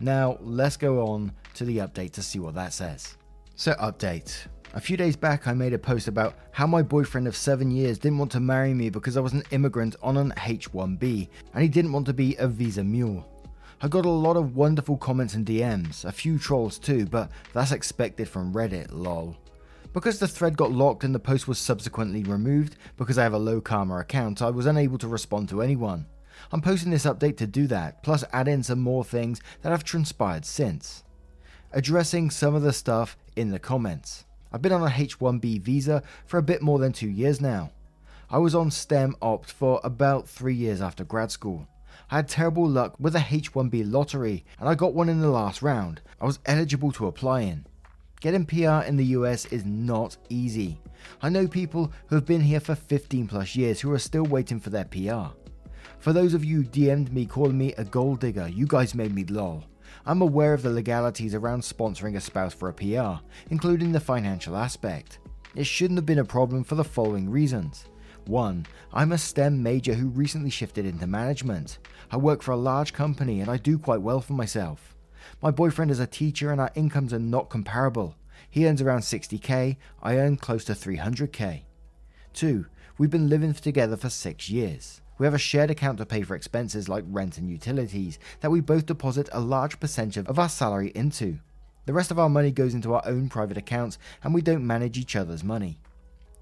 Now, 0.00 0.38
let's 0.40 0.78
go 0.78 1.06
on 1.06 1.30
to 1.52 1.66
the 1.66 1.76
update 1.76 2.12
to 2.12 2.22
see 2.22 2.38
what 2.38 2.54
that 2.54 2.72
says. 2.72 3.18
So, 3.54 3.74
update. 3.74 4.46
A 4.72 4.80
few 4.80 4.96
days 4.96 5.14
back, 5.14 5.46
I 5.46 5.52
made 5.52 5.74
a 5.74 5.78
post 5.78 6.08
about 6.08 6.38
how 6.52 6.66
my 6.66 6.80
boyfriend 6.80 7.28
of 7.28 7.36
seven 7.36 7.70
years 7.70 7.98
didn't 7.98 8.16
want 8.16 8.32
to 8.32 8.40
marry 8.40 8.72
me 8.72 8.88
because 8.88 9.18
I 9.18 9.20
was 9.20 9.34
an 9.34 9.44
immigrant 9.50 9.96
on 10.02 10.16
an 10.16 10.32
H1B 10.38 11.28
and 11.52 11.62
he 11.62 11.68
didn't 11.68 11.92
want 11.92 12.06
to 12.06 12.14
be 12.14 12.34
a 12.36 12.48
visa 12.48 12.82
mule. 12.82 13.28
I 13.82 13.88
got 13.88 14.06
a 14.06 14.08
lot 14.08 14.38
of 14.38 14.56
wonderful 14.56 14.96
comments 14.96 15.34
and 15.34 15.44
DMs, 15.44 16.06
a 16.06 16.12
few 16.12 16.38
trolls 16.38 16.78
too, 16.78 17.04
but 17.04 17.30
that's 17.52 17.72
expected 17.72 18.26
from 18.26 18.54
Reddit, 18.54 18.86
lol. 18.90 19.36
Because 19.94 20.18
the 20.18 20.26
thread 20.26 20.56
got 20.56 20.72
locked 20.72 21.04
and 21.04 21.14
the 21.14 21.20
post 21.20 21.46
was 21.46 21.56
subsequently 21.56 22.24
removed 22.24 22.76
because 22.96 23.16
I 23.16 23.22
have 23.22 23.32
a 23.32 23.38
low 23.38 23.60
karma 23.60 24.00
account, 24.00 24.42
I 24.42 24.50
was 24.50 24.66
unable 24.66 24.98
to 24.98 25.06
respond 25.06 25.48
to 25.50 25.62
anyone. 25.62 26.06
I'm 26.50 26.60
posting 26.60 26.90
this 26.90 27.06
update 27.06 27.36
to 27.36 27.46
do 27.46 27.68
that, 27.68 28.02
plus 28.02 28.24
add 28.32 28.48
in 28.48 28.64
some 28.64 28.80
more 28.80 29.04
things 29.04 29.40
that 29.62 29.70
have 29.70 29.84
transpired 29.84 30.44
since. 30.44 31.04
Addressing 31.70 32.30
some 32.30 32.56
of 32.56 32.62
the 32.62 32.72
stuff 32.72 33.16
in 33.36 33.50
the 33.50 33.60
comments. 33.60 34.24
I've 34.52 34.62
been 34.62 34.72
on 34.72 34.82
a 34.82 34.90
H1B 34.90 35.60
visa 35.60 36.02
for 36.26 36.38
a 36.38 36.42
bit 36.42 36.60
more 36.60 36.80
than 36.80 36.92
two 36.92 37.08
years 37.08 37.40
now. 37.40 37.70
I 38.28 38.38
was 38.38 38.56
on 38.56 38.72
STEM 38.72 39.14
Opt 39.22 39.52
for 39.52 39.80
about 39.84 40.28
three 40.28 40.56
years 40.56 40.82
after 40.82 41.04
grad 41.04 41.30
school. 41.30 41.68
I 42.10 42.16
had 42.16 42.28
terrible 42.28 42.68
luck 42.68 42.96
with 42.98 43.14
a 43.14 43.20
H1B 43.20 43.92
lottery 43.92 44.44
and 44.58 44.68
I 44.68 44.74
got 44.74 44.92
one 44.92 45.08
in 45.08 45.20
the 45.20 45.30
last 45.30 45.62
round. 45.62 46.02
I 46.20 46.26
was 46.26 46.40
eligible 46.46 46.90
to 46.92 47.06
apply 47.06 47.42
in. 47.42 47.66
Getting 48.24 48.46
PR 48.46 48.86
in 48.86 48.96
the 48.96 49.04
US 49.18 49.44
is 49.52 49.66
not 49.66 50.16
easy. 50.30 50.80
I 51.20 51.28
know 51.28 51.46
people 51.46 51.92
who 52.06 52.14
have 52.14 52.24
been 52.24 52.40
here 52.40 52.58
for 52.58 52.74
15 52.74 53.28
plus 53.28 53.54
years 53.54 53.82
who 53.82 53.92
are 53.92 53.98
still 53.98 54.22
waiting 54.22 54.58
for 54.58 54.70
their 54.70 54.86
PR. 54.86 55.36
For 55.98 56.14
those 56.14 56.32
of 56.32 56.42
you 56.42 56.62
who 56.62 56.64
DM'd 56.64 57.12
me 57.12 57.26
calling 57.26 57.58
me 57.58 57.74
a 57.74 57.84
gold 57.84 58.20
digger, 58.20 58.48
you 58.48 58.66
guys 58.66 58.94
made 58.94 59.14
me 59.14 59.26
lol. 59.26 59.64
I'm 60.06 60.22
aware 60.22 60.54
of 60.54 60.62
the 60.62 60.70
legalities 60.70 61.34
around 61.34 61.60
sponsoring 61.60 62.16
a 62.16 62.20
spouse 62.22 62.54
for 62.54 62.70
a 62.70 62.72
PR, 62.72 63.22
including 63.50 63.92
the 63.92 64.00
financial 64.00 64.56
aspect. 64.56 65.18
It 65.54 65.66
shouldn't 65.66 65.98
have 65.98 66.06
been 66.06 66.20
a 66.20 66.24
problem 66.24 66.64
for 66.64 66.76
the 66.76 66.82
following 66.82 67.28
reasons. 67.28 67.84
1. 68.24 68.64
I'm 68.94 69.12
a 69.12 69.18
STEM 69.18 69.62
major 69.62 69.92
who 69.92 70.08
recently 70.08 70.48
shifted 70.48 70.86
into 70.86 71.06
management. 71.06 71.76
I 72.10 72.16
work 72.16 72.42
for 72.42 72.52
a 72.52 72.56
large 72.56 72.94
company 72.94 73.42
and 73.42 73.50
I 73.50 73.58
do 73.58 73.78
quite 73.78 74.00
well 74.00 74.22
for 74.22 74.32
myself. 74.32 74.93
My 75.42 75.50
boyfriend 75.50 75.90
is 75.90 76.00
a 76.00 76.06
teacher 76.06 76.50
and 76.50 76.60
our 76.60 76.70
incomes 76.74 77.12
are 77.12 77.18
not 77.18 77.50
comparable. 77.50 78.16
He 78.50 78.66
earns 78.66 78.82
around 78.82 79.00
60k, 79.00 79.76
I 80.02 80.16
earn 80.16 80.36
close 80.36 80.64
to 80.66 80.72
300k. 80.72 81.62
2. 82.32 82.66
We've 82.98 83.10
been 83.10 83.28
living 83.28 83.52
together 83.54 83.96
for 83.96 84.08
6 84.08 84.50
years. 84.50 85.00
We 85.18 85.26
have 85.26 85.34
a 85.34 85.38
shared 85.38 85.70
account 85.70 85.98
to 85.98 86.06
pay 86.06 86.22
for 86.22 86.34
expenses 86.34 86.88
like 86.88 87.04
rent 87.08 87.38
and 87.38 87.48
utilities 87.48 88.18
that 88.40 88.50
we 88.50 88.60
both 88.60 88.86
deposit 88.86 89.28
a 89.32 89.40
large 89.40 89.78
percentage 89.78 90.26
of 90.26 90.38
our 90.38 90.48
salary 90.48 90.90
into. 90.94 91.38
The 91.86 91.92
rest 91.92 92.10
of 92.10 92.18
our 92.18 92.28
money 92.28 92.50
goes 92.50 92.74
into 92.74 92.94
our 92.94 93.02
own 93.06 93.28
private 93.28 93.56
accounts 93.56 93.98
and 94.22 94.34
we 94.34 94.42
don't 94.42 94.66
manage 94.66 94.98
each 94.98 95.14
other's 95.14 95.44
money. 95.44 95.78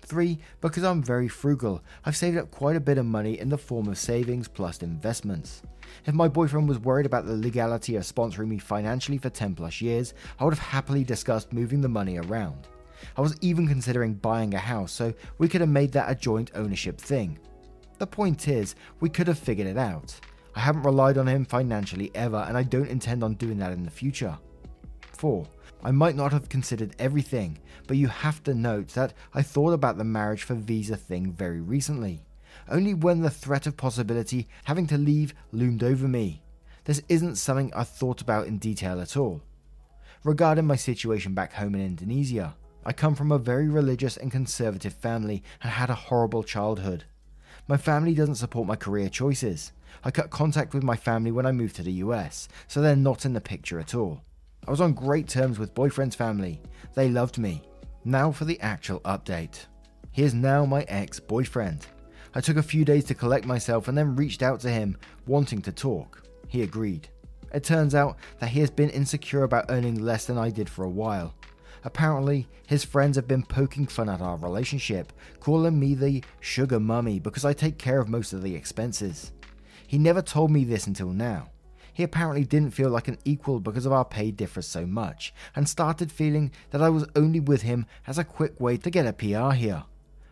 3. 0.03 0.39
Because 0.61 0.85
I'm 0.85 1.03
very 1.03 1.29
frugal, 1.29 1.83
I've 2.05 2.17
saved 2.17 2.37
up 2.37 2.51
quite 2.51 2.77
a 2.77 2.81
bit 2.81 2.99
of 2.99 3.07
money 3.07 3.39
in 3.39 3.49
the 3.49 3.59
form 3.59 3.89
of 3.89 3.99
savings 3.99 4.49
plus 4.49 4.83
investments. 4.83 5.63
If 6.07 6.15
my 6.15 6.29
boyfriend 6.29 6.69
was 6.69 6.79
worried 6.79 7.07
about 7.07 7.27
the 7.27 7.37
legality 7.37 7.97
of 7.97 8.03
sponsoring 8.03 8.49
me 8.49 8.59
financially 8.59 9.19
for 9.19 9.31
10 9.31 9.55
plus 9.55 9.81
years, 9.81 10.15
I 10.39 10.45
would 10.45 10.55
have 10.55 10.67
happily 10.67 11.05
discussed 11.05 11.53
moving 11.53 11.81
the 11.81 11.89
money 11.89 12.19
around. 12.19 12.69
I 13.17 13.21
was 13.21 13.37
even 13.41 13.67
considering 13.67 14.15
buying 14.15 14.55
a 14.55 14.59
house 14.59 14.93
so 14.93 15.13
we 15.39 15.49
could 15.49 15.61
have 15.61 15.71
made 15.71 15.93
that 15.93 16.11
a 16.11 16.15
joint 16.15 16.51
ownership 16.55 16.99
thing. 17.01 17.39
The 17.99 18.07
point 18.07 18.49
is, 18.49 18.75
we 19.01 19.09
could 19.09 19.29
have 19.29 19.39
figured 19.39 19.67
it 19.67 19.79
out. 19.79 20.19
I 20.55 20.61
haven't 20.61 20.83
relied 20.83 21.19
on 21.19 21.27
him 21.27 21.45
financially 21.45 22.11
ever, 22.15 22.45
and 22.49 22.57
I 22.57 22.63
don't 22.63 22.89
intend 22.89 23.25
on 23.25 23.35
doing 23.35 23.59
that 23.59 23.73
in 23.73 23.85
the 23.85 23.91
future. 23.91 24.37
4. 25.13 25.47
I 25.83 25.91
might 25.91 26.17
not 26.17 26.33
have 26.33 26.49
considered 26.49 26.95
everything, 26.99 27.59
but 27.87 27.97
you 27.97 28.09
have 28.09 28.43
to 28.45 28.55
note 28.55 28.89
that 28.89 29.15
I 29.35 29.43
thought 29.43 29.73
about 29.73 29.99
the 29.99 30.05
marriage 30.05 30.45
for 30.45 30.55
visa 30.55 30.97
thing 30.97 31.33
very 31.33 31.61
recently 31.61 32.25
only 32.69 32.95
when 32.95 33.21
the 33.21 33.31
threat 33.31 33.67
of 33.67 33.77
possibility 33.77 34.49
having 34.65 34.87
to 34.89 34.99
leave 34.99 35.35
loomed 35.53 35.83
over 35.83 36.09
me. 36.09 36.43
This 36.85 37.03
isn't 37.09 37.37
something 37.37 37.73
I 37.75 37.85
thought 37.85 38.21
about 38.21 38.47
in 38.47 38.59
detail 38.59 39.01
at 39.01 39.17
all. 39.17 39.43
Regarding 40.25 40.67
my 40.67 40.77
situation 40.77 41.35
back 41.35 41.55
home 41.55 41.75
in 41.75 41.81
Indonesia, 41.81 42.57
I 42.85 42.93
come 42.93 43.15
from 43.15 43.31
a 43.31 43.39
very 43.39 43.69
religious 43.69 44.17
and 44.17 44.31
conservative 44.31 44.95
family 44.95 45.43
and 45.63 45.73
had 45.73 45.91
a 45.91 45.95
horrible 45.95 46.43
childhood. 46.43 47.05
My 47.69 47.77
family 47.77 48.15
doesn't 48.15 48.37
support 48.37 48.67
my 48.67 48.77
career 48.77 49.09
choices. 49.09 49.73
I 50.03 50.11
cut 50.11 50.31
contact 50.31 50.75
with 50.75 50.83
my 50.83 50.97
family 50.97 51.31
when 51.31 51.47
I 51.47 51.53
moved 51.53 51.77
to 51.77 51.83
the 51.83 51.93
US, 51.93 52.49
so 52.67 52.81
they're 52.81 52.97
not 52.97 53.25
in 53.25 53.35
the 53.35 53.41
picture 53.41 53.79
at 53.79 53.95
all. 53.95 54.23
I 54.67 54.71
was 54.71 54.81
on 54.81 54.93
great 54.93 55.27
terms 55.27 55.59
with 55.59 55.75
boyfriend's 55.75 56.15
family. 56.15 56.61
They 56.95 57.09
loved 57.09 57.37
me. 57.37 57.63
Now 58.05 58.31
for 58.31 58.45
the 58.45 58.61
actual 58.61 59.01
update. 59.01 59.67
He 60.13 60.23
is 60.23 60.35
now 60.35 60.65
my 60.65 60.83
ex 60.83 61.19
boyfriend. 61.19 61.87
I 62.35 62.41
took 62.41 62.57
a 62.57 62.63
few 62.63 62.85
days 62.85 63.05
to 63.07 63.15
collect 63.15 63.45
myself 63.45 63.89
and 63.89 63.99
then 63.99 64.15
reached 64.15 64.41
out 64.41 64.61
to 64.61 64.71
him, 64.71 64.97
wanting 65.27 65.63
to 65.63 65.73
talk. 65.73 66.23
He 66.47 66.63
agreed. 66.63 67.09
It 67.53 67.65
turns 67.65 67.95
out 67.95 68.17
that 68.39 68.51
he 68.51 68.61
has 68.61 68.71
been 68.71 68.89
insecure 68.91 69.43
about 69.43 69.67
earning 69.69 69.97
less 69.97 70.27
than 70.27 70.39
I 70.39 70.51
did 70.51 70.69
for 70.69 70.85
a 70.85 70.91
while. 70.91 71.35
Apparently, 71.85 72.47
his 72.67 72.85
friends 72.85 73.17
have 73.17 73.27
been 73.27 73.43
poking 73.43 73.89
fun 73.89 74.09
at 74.09 74.21
our 74.21 74.37
relationship, 74.37 75.13
calling 75.41 75.79
me 75.79 75.97
the 75.97 76.23
sugar 76.39 76.79
mummy 76.79 77.19
because 77.19 77.45
I 77.45 77.53
take 77.53 77.79
care 77.79 78.01
of 78.01 78.09
most 78.09 78.33
of 78.33 78.43
the 78.43 78.55
expenses. 78.55 79.33
He 79.89 79.99
never 79.99 80.23
told 80.23 80.53
me 80.53 80.65
this 80.65 80.87
until 80.87 81.09
now. 81.09 81.51
He 81.93 82.03
apparently 82.03 82.45
didn't 82.45 82.75
feel 82.75 82.89
like 82.89 83.09
an 83.09 83.19
equal 83.25 83.61
because 83.61 83.87
of 83.87 83.93
our 83.93 84.05
pay 84.05 84.31
differs 84.31 84.67
so 84.67 84.87
much, 84.87 85.35
and 85.55 85.69
started 85.69 86.11
feeling 86.11 86.51
that 86.71 86.83
I 86.83 86.89
was 86.89 87.07
only 87.15 87.41
with 87.41 87.63
him 87.63 87.87
as 88.07 88.19
a 88.19 88.25
quick 88.25 88.61
way 88.61 88.77
to 88.79 88.91
get 88.91 89.07
a 89.07 89.13
PR 89.13 89.53
here. 89.53 89.85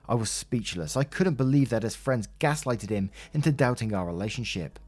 I 0.08 0.14
was 0.14 0.30
speechless. 0.30 0.96
I 0.96 1.04
couldn't 1.04 1.34
believe 1.34 1.68
that 1.68 1.84
his 1.84 1.94
friends 1.94 2.28
gaslighted 2.40 2.90
him 2.90 3.10
into 3.32 3.52
doubting 3.52 3.94
our 3.94 4.06
relationship. 4.06 4.78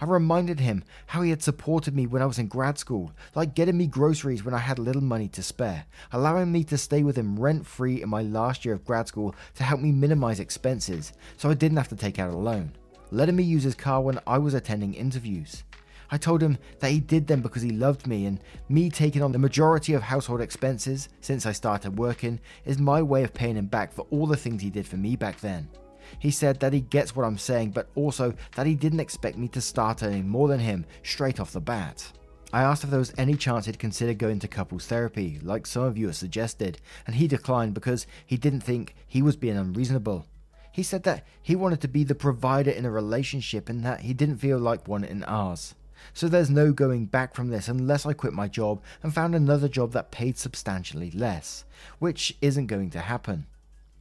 I 0.00 0.04
reminded 0.06 0.60
him 0.60 0.84
how 1.06 1.22
he 1.22 1.30
had 1.30 1.42
supported 1.42 1.94
me 1.94 2.06
when 2.06 2.22
I 2.22 2.26
was 2.26 2.38
in 2.38 2.46
grad 2.48 2.78
school, 2.78 3.12
like 3.34 3.54
getting 3.54 3.76
me 3.76 3.86
groceries 3.86 4.44
when 4.44 4.54
I 4.54 4.58
had 4.58 4.78
little 4.78 5.02
money 5.02 5.28
to 5.28 5.42
spare, 5.42 5.84
allowing 6.10 6.50
me 6.50 6.64
to 6.64 6.78
stay 6.78 7.02
with 7.02 7.16
him 7.16 7.38
rent 7.38 7.66
free 7.66 8.02
in 8.02 8.08
my 8.08 8.22
last 8.22 8.64
year 8.64 8.74
of 8.74 8.84
grad 8.84 9.08
school 9.08 9.34
to 9.56 9.62
help 9.62 9.80
me 9.80 9.92
minimize 9.92 10.40
expenses 10.40 11.12
so 11.36 11.50
I 11.50 11.54
didn't 11.54 11.76
have 11.76 11.88
to 11.88 11.96
take 11.96 12.18
out 12.18 12.32
a 12.32 12.36
loan, 12.36 12.72
letting 13.10 13.36
me 13.36 13.42
use 13.42 13.64
his 13.64 13.74
car 13.74 14.00
when 14.00 14.18
I 14.26 14.38
was 14.38 14.54
attending 14.54 14.94
interviews. 14.94 15.62
I 16.12 16.18
told 16.18 16.42
him 16.42 16.58
that 16.80 16.90
he 16.90 17.00
did 17.00 17.26
them 17.26 17.40
because 17.40 17.62
he 17.62 17.70
loved 17.70 18.06
me, 18.06 18.26
and 18.26 18.38
me 18.68 18.90
taking 18.90 19.22
on 19.22 19.32
the 19.32 19.38
majority 19.38 19.94
of 19.94 20.02
household 20.02 20.42
expenses 20.42 21.08
since 21.22 21.46
I 21.46 21.52
started 21.52 21.98
working 21.98 22.38
is 22.66 22.78
my 22.78 23.00
way 23.00 23.24
of 23.24 23.32
paying 23.32 23.56
him 23.56 23.64
back 23.64 23.94
for 23.94 24.06
all 24.10 24.26
the 24.26 24.36
things 24.36 24.60
he 24.60 24.68
did 24.68 24.86
for 24.86 24.98
me 24.98 25.16
back 25.16 25.40
then. 25.40 25.70
He 26.18 26.30
said 26.30 26.60
that 26.60 26.74
he 26.74 26.82
gets 26.82 27.16
what 27.16 27.24
I'm 27.24 27.38
saying, 27.38 27.70
but 27.70 27.88
also 27.94 28.34
that 28.56 28.66
he 28.66 28.74
didn't 28.74 29.00
expect 29.00 29.38
me 29.38 29.48
to 29.48 29.62
start 29.62 30.02
earning 30.02 30.28
more 30.28 30.48
than 30.48 30.60
him 30.60 30.84
straight 31.02 31.40
off 31.40 31.52
the 31.52 31.62
bat. 31.62 32.12
I 32.52 32.62
asked 32.62 32.84
if 32.84 32.90
there 32.90 32.98
was 32.98 33.14
any 33.16 33.34
chance 33.34 33.64
he'd 33.64 33.78
consider 33.78 34.12
going 34.12 34.38
to 34.40 34.48
couples 34.48 34.86
therapy, 34.86 35.40
like 35.42 35.66
some 35.66 35.84
of 35.84 35.96
you 35.96 36.08
have 36.08 36.16
suggested, 36.16 36.78
and 37.06 37.16
he 37.16 37.26
declined 37.26 37.72
because 37.72 38.06
he 38.26 38.36
didn't 38.36 38.60
think 38.60 38.94
he 39.08 39.22
was 39.22 39.36
being 39.36 39.56
unreasonable. 39.56 40.26
He 40.72 40.82
said 40.82 41.04
that 41.04 41.26
he 41.40 41.56
wanted 41.56 41.80
to 41.80 41.88
be 41.88 42.04
the 42.04 42.14
provider 42.14 42.70
in 42.70 42.84
a 42.84 42.90
relationship 42.90 43.70
and 43.70 43.82
that 43.84 44.00
he 44.00 44.12
didn't 44.12 44.36
feel 44.36 44.58
like 44.58 44.86
one 44.86 45.04
in 45.04 45.24
ours. 45.24 45.74
So 46.14 46.28
there's 46.28 46.50
no 46.50 46.72
going 46.72 47.06
back 47.06 47.34
from 47.34 47.48
this 47.48 47.68
unless 47.68 48.06
I 48.06 48.12
quit 48.12 48.32
my 48.32 48.48
job 48.48 48.82
and 49.02 49.14
found 49.14 49.34
another 49.34 49.68
job 49.68 49.92
that 49.92 50.10
paid 50.10 50.38
substantially 50.38 51.10
less, 51.10 51.64
which 51.98 52.36
isn't 52.40 52.66
going 52.66 52.90
to 52.90 53.00
happen. 53.00 53.46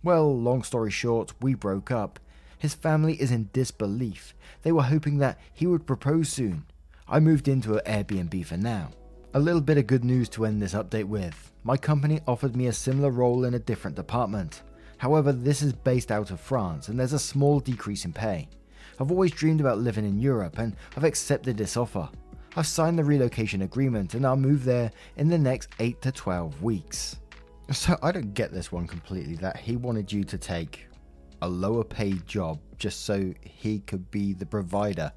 Well, 0.03 0.35
long 0.35 0.63
story 0.63 0.91
short, 0.91 1.33
we 1.41 1.53
broke 1.53 1.91
up. 1.91 2.19
His 2.57 2.73
family 2.73 3.13
is 3.13 3.31
in 3.31 3.49
disbelief. 3.53 4.33
They 4.63 4.71
were 4.71 4.83
hoping 4.83 5.17
that 5.17 5.39
he 5.53 5.67
would 5.67 5.87
propose 5.87 6.29
soon. 6.29 6.65
I 7.07 7.19
moved 7.19 7.47
into 7.47 7.75
an 7.75 8.03
Airbnb 8.03 8.45
for 8.45 8.57
now. 8.57 8.91
A 9.33 9.39
little 9.39 9.61
bit 9.61 9.77
of 9.77 9.87
good 9.87 10.03
news 10.03 10.27
to 10.29 10.45
end 10.45 10.61
this 10.61 10.73
update 10.73 11.05
with. 11.05 11.51
My 11.63 11.77
company 11.77 12.19
offered 12.27 12.55
me 12.55 12.67
a 12.67 12.73
similar 12.73 13.11
role 13.11 13.45
in 13.45 13.53
a 13.53 13.59
different 13.59 13.95
department. 13.95 14.61
However, 14.97 15.31
this 15.31 15.61
is 15.61 15.73
based 15.73 16.11
out 16.11 16.31
of 16.31 16.39
France 16.39 16.87
and 16.87 16.99
there's 16.99 17.13
a 17.13 17.19
small 17.19 17.59
decrease 17.59 18.05
in 18.05 18.13
pay. 18.13 18.47
I've 19.01 19.09
always 19.09 19.31
dreamed 19.31 19.61
about 19.61 19.79
living 19.79 20.05
in 20.05 20.19
Europe 20.19 20.59
and 20.59 20.75
I've 20.95 21.05
accepted 21.05 21.57
this 21.57 21.75
offer. 21.75 22.07
I've 22.55 22.67
signed 22.67 22.99
the 22.99 23.03
relocation 23.03 23.63
agreement 23.63 24.13
and 24.13 24.27
I'll 24.27 24.35
move 24.35 24.63
there 24.63 24.91
in 25.17 25.27
the 25.27 25.39
next 25.39 25.69
8 25.79 25.99
to 26.03 26.11
12 26.11 26.61
weeks. 26.61 27.15
So 27.71 27.97
I 28.03 28.11
don't 28.11 28.33
get 28.33 28.51
this 28.51 28.71
one 28.71 28.85
completely 28.85 29.35
that 29.37 29.57
he 29.57 29.75
wanted 29.75 30.11
you 30.11 30.23
to 30.25 30.37
take 30.37 30.87
a 31.41 31.47
lower 31.47 31.83
paid 31.83 32.27
job 32.27 32.59
just 32.77 33.05
so 33.05 33.33
he 33.41 33.79
could 33.79 34.11
be 34.11 34.33
the 34.33 34.45
provider. 34.45 35.11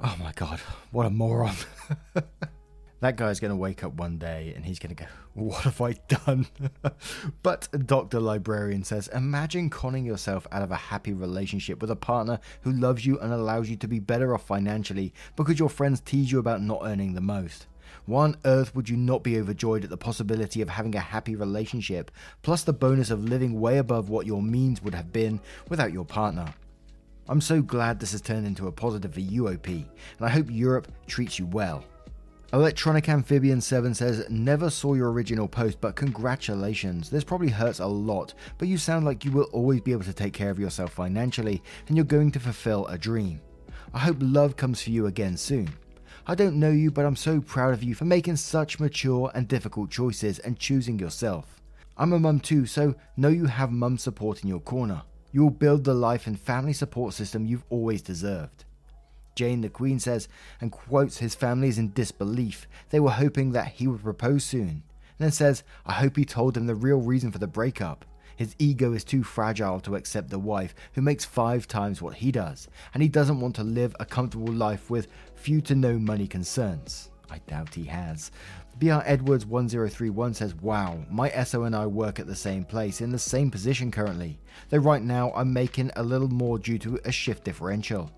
Oh 0.00 0.16
my 0.18 0.32
god, 0.32 0.60
what 0.92 1.04
a 1.04 1.10
moron. 1.10 1.56
that 3.00 3.16
guy's 3.16 3.40
going 3.40 3.50
to 3.50 3.56
wake 3.56 3.84
up 3.84 3.94
one 3.94 4.18
day 4.18 4.52
and 4.56 4.64
he's 4.64 4.78
going 4.78 4.94
to 4.94 5.04
go, 5.04 5.10
What 5.34 5.64
have 5.64 5.80
I 5.80 5.92
done? 6.08 6.46
but 7.42 7.68
Dr. 7.86 8.20
Librarian 8.20 8.84
says, 8.84 9.08
Imagine 9.08 9.68
conning 9.68 10.06
yourself 10.06 10.46
out 10.50 10.62
of 10.62 10.70
a 10.70 10.76
happy 10.76 11.12
relationship 11.12 11.80
with 11.80 11.90
a 11.90 11.96
partner 11.96 12.40
who 12.62 12.72
loves 12.72 13.04
you 13.04 13.18
and 13.20 13.32
allows 13.32 13.68
you 13.68 13.76
to 13.76 13.88
be 13.88 13.98
better 13.98 14.34
off 14.34 14.46
financially 14.46 15.12
because 15.36 15.58
your 15.58 15.68
friends 15.68 16.00
tease 16.00 16.32
you 16.32 16.38
about 16.38 16.62
not 16.62 16.80
earning 16.84 17.14
the 17.14 17.20
most. 17.20 17.66
Why 18.06 18.24
on 18.24 18.36
earth 18.44 18.74
would 18.74 18.88
you 18.88 18.96
not 18.96 19.22
be 19.22 19.38
overjoyed 19.38 19.84
at 19.84 19.90
the 19.90 19.96
possibility 19.96 20.62
of 20.62 20.68
having 20.68 20.94
a 20.94 21.00
happy 21.00 21.34
relationship, 21.34 22.10
plus 22.42 22.62
the 22.62 22.72
bonus 22.72 23.10
of 23.10 23.24
living 23.24 23.60
way 23.60 23.78
above 23.78 24.08
what 24.08 24.26
your 24.26 24.42
means 24.42 24.80
would 24.82 24.94
have 24.94 25.12
been 25.12 25.40
without 25.68 25.92
your 25.92 26.04
partner? 26.04 26.54
I'm 27.28 27.40
so 27.40 27.60
glad 27.60 27.98
this 27.98 28.12
has 28.12 28.20
turned 28.20 28.46
into 28.46 28.68
a 28.68 28.72
positive 28.72 29.14
for 29.14 29.20
UOP, 29.20 29.66
and 29.66 30.26
I 30.26 30.28
hope 30.28 30.46
Europe 30.48 30.92
treats 31.08 31.38
you 31.38 31.46
well. 31.46 31.84
Electronic 32.52 33.08
Amphibian 33.08 33.60
7 33.60 33.92
says, 33.92 34.24
Never 34.30 34.70
saw 34.70 34.94
your 34.94 35.10
original 35.10 35.48
post, 35.48 35.80
but 35.80 35.96
congratulations. 35.96 37.10
This 37.10 37.24
probably 37.24 37.48
hurts 37.48 37.80
a 37.80 37.86
lot, 37.86 38.34
but 38.56 38.68
you 38.68 38.78
sound 38.78 39.04
like 39.04 39.24
you 39.24 39.32
will 39.32 39.48
always 39.52 39.80
be 39.80 39.90
able 39.90 40.04
to 40.04 40.12
take 40.12 40.32
care 40.32 40.50
of 40.50 40.58
yourself 40.58 40.92
financially, 40.92 41.60
and 41.88 41.96
you're 41.96 42.06
going 42.06 42.30
to 42.30 42.38
fulfill 42.38 42.86
a 42.86 42.96
dream. 42.96 43.40
I 43.92 43.98
hope 43.98 44.18
love 44.20 44.56
comes 44.56 44.80
for 44.80 44.90
you 44.90 45.06
again 45.06 45.36
soon. 45.36 45.70
I 46.28 46.36
don't 46.36 46.60
know 46.60 46.70
you, 46.70 46.92
but 46.92 47.04
I'm 47.04 47.16
so 47.16 47.40
proud 47.40 47.74
of 47.74 47.82
you 47.82 47.96
for 47.96 48.04
making 48.04 48.36
such 48.36 48.78
mature 48.78 49.28
and 49.34 49.48
difficult 49.48 49.90
choices 49.90 50.38
and 50.38 50.56
choosing 50.56 51.00
yourself. 51.00 51.60
I'm 51.96 52.12
a 52.12 52.18
mum 52.20 52.38
too, 52.38 52.64
so 52.64 52.94
know 53.16 53.28
you 53.28 53.46
have 53.46 53.72
mum 53.72 53.98
support 53.98 54.44
in 54.44 54.48
your 54.48 54.60
corner. 54.60 55.02
You 55.32 55.42
will 55.42 55.50
build 55.50 55.82
the 55.82 55.94
life 55.94 56.28
and 56.28 56.38
family 56.38 56.72
support 56.74 57.12
system 57.12 57.44
you've 57.44 57.64
always 57.70 58.02
deserved. 58.02 58.65
Jane 59.36 59.60
the 59.60 59.68
Queen 59.68 60.00
says, 60.00 60.28
and 60.60 60.72
quotes 60.72 61.18
his 61.18 61.36
family 61.36 61.68
is 61.68 61.78
in 61.78 61.92
disbelief. 61.92 62.66
They 62.90 62.98
were 62.98 63.10
hoping 63.10 63.52
that 63.52 63.68
he 63.68 63.86
would 63.86 64.02
propose 64.02 64.42
soon. 64.42 64.82
And 65.18 65.24
then 65.24 65.30
says, 65.30 65.62
I 65.84 65.92
hope 65.92 66.16
he 66.16 66.24
told 66.24 66.54
them 66.54 66.66
the 66.66 66.74
real 66.74 67.00
reason 67.00 67.30
for 67.30 67.38
the 67.38 67.46
breakup. 67.46 68.04
His 68.34 68.56
ego 68.58 68.92
is 68.92 69.04
too 69.04 69.22
fragile 69.22 69.80
to 69.80 69.94
accept 69.94 70.32
a 70.32 70.38
wife 70.38 70.74
who 70.94 71.00
makes 71.00 71.24
five 71.24 71.68
times 71.68 72.02
what 72.02 72.16
he 72.16 72.32
does, 72.32 72.68
and 72.92 73.02
he 73.02 73.08
doesn't 73.08 73.40
want 73.40 73.56
to 73.56 73.62
live 73.62 73.94
a 73.98 74.04
comfortable 74.04 74.52
life 74.52 74.90
with 74.90 75.08
few 75.34 75.60
to 75.62 75.74
no 75.74 75.98
money 75.98 76.26
concerns. 76.26 77.10
I 77.30 77.38
doubt 77.46 77.74
he 77.74 77.84
has. 77.84 78.30
BR 78.78 79.00
Edwards 79.04 79.46
1031 79.46 80.34
says, 80.34 80.54
Wow, 80.54 81.02
my 81.10 81.30
SO 81.44 81.64
and 81.64 81.74
I 81.74 81.86
work 81.86 82.20
at 82.20 82.26
the 82.26 82.36
same 82.36 82.64
place, 82.64 83.00
in 83.00 83.10
the 83.10 83.18
same 83.18 83.50
position 83.50 83.90
currently, 83.90 84.38
though 84.68 84.78
right 84.78 85.02
now 85.02 85.32
I'm 85.34 85.52
making 85.52 85.90
a 85.96 86.02
little 86.02 86.28
more 86.28 86.58
due 86.58 86.78
to 86.80 87.00
a 87.06 87.12
shift 87.12 87.44
differential. 87.44 88.10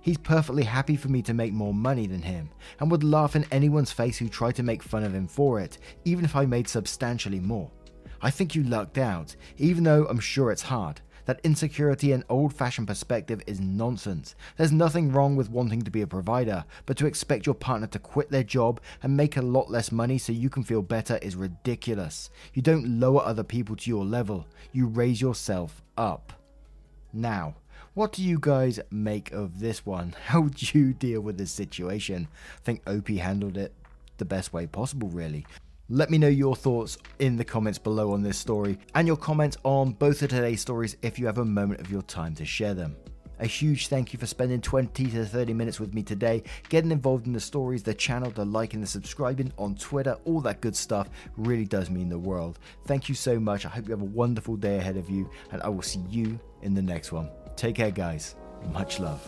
He's 0.00 0.18
perfectly 0.18 0.64
happy 0.64 0.96
for 0.96 1.08
me 1.08 1.22
to 1.22 1.34
make 1.34 1.52
more 1.52 1.74
money 1.74 2.06
than 2.06 2.22
him, 2.22 2.50
and 2.80 2.90
would 2.90 3.04
laugh 3.04 3.36
in 3.36 3.46
anyone's 3.50 3.92
face 3.92 4.18
who 4.18 4.28
tried 4.28 4.56
to 4.56 4.62
make 4.62 4.82
fun 4.82 5.04
of 5.04 5.14
him 5.14 5.26
for 5.26 5.60
it, 5.60 5.78
even 6.04 6.24
if 6.24 6.36
I 6.36 6.46
made 6.46 6.68
substantially 6.68 7.40
more. 7.40 7.70
I 8.20 8.30
think 8.30 8.54
you 8.54 8.62
lucked 8.62 8.98
out, 8.98 9.36
even 9.58 9.84
though 9.84 10.06
I'm 10.06 10.20
sure 10.20 10.50
it's 10.50 10.62
hard. 10.62 11.00
That 11.26 11.40
insecurity 11.42 12.12
and 12.12 12.24
old 12.28 12.52
fashioned 12.52 12.86
perspective 12.86 13.42
is 13.46 13.60
nonsense. 13.60 14.34
There's 14.56 14.72
nothing 14.72 15.10
wrong 15.10 15.36
with 15.36 15.50
wanting 15.50 15.82
to 15.82 15.90
be 15.90 16.02
a 16.02 16.06
provider, 16.06 16.64
but 16.84 16.96
to 16.98 17.06
expect 17.06 17.46
your 17.46 17.54
partner 17.54 17.86
to 17.88 17.98
quit 17.98 18.30
their 18.30 18.42
job 18.42 18.80
and 19.02 19.16
make 19.16 19.36
a 19.36 19.42
lot 19.42 19.70
less 19.70 19.90
money 19.90 20.18
so 20.18 20.32
you 20.32 20.50
can 20.50 20.64
feel 20.64 20.82
better 20.82 21.18
is 21.22 21.36
ridiculous. 21.36 22.30
You 22.52 22.60
don't 22.60 23.00
lower 23.00 23.22
other 23.22 23.44
people 23.44 23.76
to 23.76 23.90
your 23.90 24.04
level, 24.04 24.46
you 24.72 24.86
raise 24.86 25.20
yourself 25.20 25.82
up. 25.96 26.32
Now, 27.12 27.56
what 27.94 28.12
do 28.12 28.22
you 28.22 28.38
guys 28.40 28.80
make 28.90 29.32
of 29.32 29.60
this 29.60 29.86
one? 29.86 30.14
How 30.26 30.40
would 30.40 30.74
you 30.74 30.92
deal 30.92 31.20
with 31.20 31.38
this 31.38 31.52
situation? 31.52 32.28
I 32.56 32.60
think 32.64 32.82
OP 32.88 33.08
handled 33.08 33.56
it 33.56 33.72
the 34.18 34.24
best 34.24 34.52
way 34.52 34.66
possible, 34.66 35.08
really. 35.08 35.46
Let 35.88 36.10
me 36.10 36.18
know 36.18 36.28
your 36.28 36.56
thoughts 36.56 36.98
in 37.18 37.36
the 37.36 37.44
comments 37.44 37.78
below 37.78 38.12
on 38.12 38.22
this 38.22 38.38
story 38.38 38.78
and 38.94 39.06
your 39.06 39.16
comments 39.16 39.58
on 39.64 39.92
both 39.92 40.22
of 40.22 40.30
today's 40.30 40.60
stories 40.60 40.96
if 41.02 41.18
you 41.18 41.26
have 41.26 41.38
a 41.38 41.44
moment 41.44 41.80
of 41.80 41.90
your 41.90 42.02
time 42.02 42.34
to 42.36 42.44
share 42.44 42.74
them. 42.74 42.96
A 43.40 43.46
huge 43.46 43.88
thank 43.88 44.12
you 44.12 44.18
for 44.18 44.26
spending 44.26 44.60
20 44.60 45.10
to 45.10 45.26
30 45.26 45.52
minutes 45.52 45.78
with 45.78 45.92
me 45.92 46.02
today, 46.02 46.42
getting 46.68 46.90
involved 46.90 47.26
in 47.26 47.32
the 47.32 47.40
stories, 47.40 47.82
the 47.82 47.92
channel, 47.92 48.30
the 48.30 48.44
liking, 48.44 48.80
the 48.80 48.86
subscribing 48.86 49.52
on 49.58 49.74
Twitter, 49.74 50.16
all 50.24 50.40
that 50.40 50.60
good 50.60 50.74
stuff 50.74 51.10
really 51.36 51.66
does 51.66 51.90
mean 51.90 52.08
the 52.08 52.18
world. 52.18 52.58
Thank 52.86 53.08
you 53.08 53.14
so 53.14 53.38
much. 53.38 53.66
I 53.66 53.68
hope 53.68 53.86
you 53.86 53.90
have 53.90 54.02
a 54.02 54.04
wonderful 54.04 54.56
day 54.56 54.78
ahead 54.78 54.96
of 54.96 55.10
you, 55.10 55.28
and 55.52 55.60
I 55.62 55.68
will 55.68 55.82
see 55.82 56.02
you 56.08 56.38
in 56.62 56.74
the 56.74 56.82
next 56.82 57.12
one. 57.12 57.28
Take 57.56 57.76
care, 57.76 57.90
guys. 57.90 58.36
Much 58.72 59.00
love. 59.00 59.22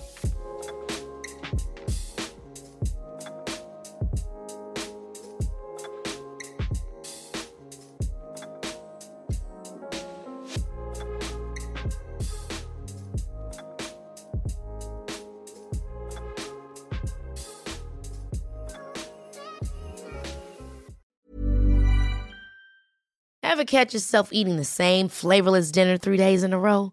Ever 23.43 23.65
catch 23.65 23.95
yourself 23.95 24.29
eating 24.33 24.59
the 24.59 24.65
same 24.65 25.09
flavorless 25.09 25.71
dinner 25.71 25.97
three 25.97 26.19
days 26.19 26.43
in 26.43 26.53
a 26.53 26.59
row? 26.59 26.93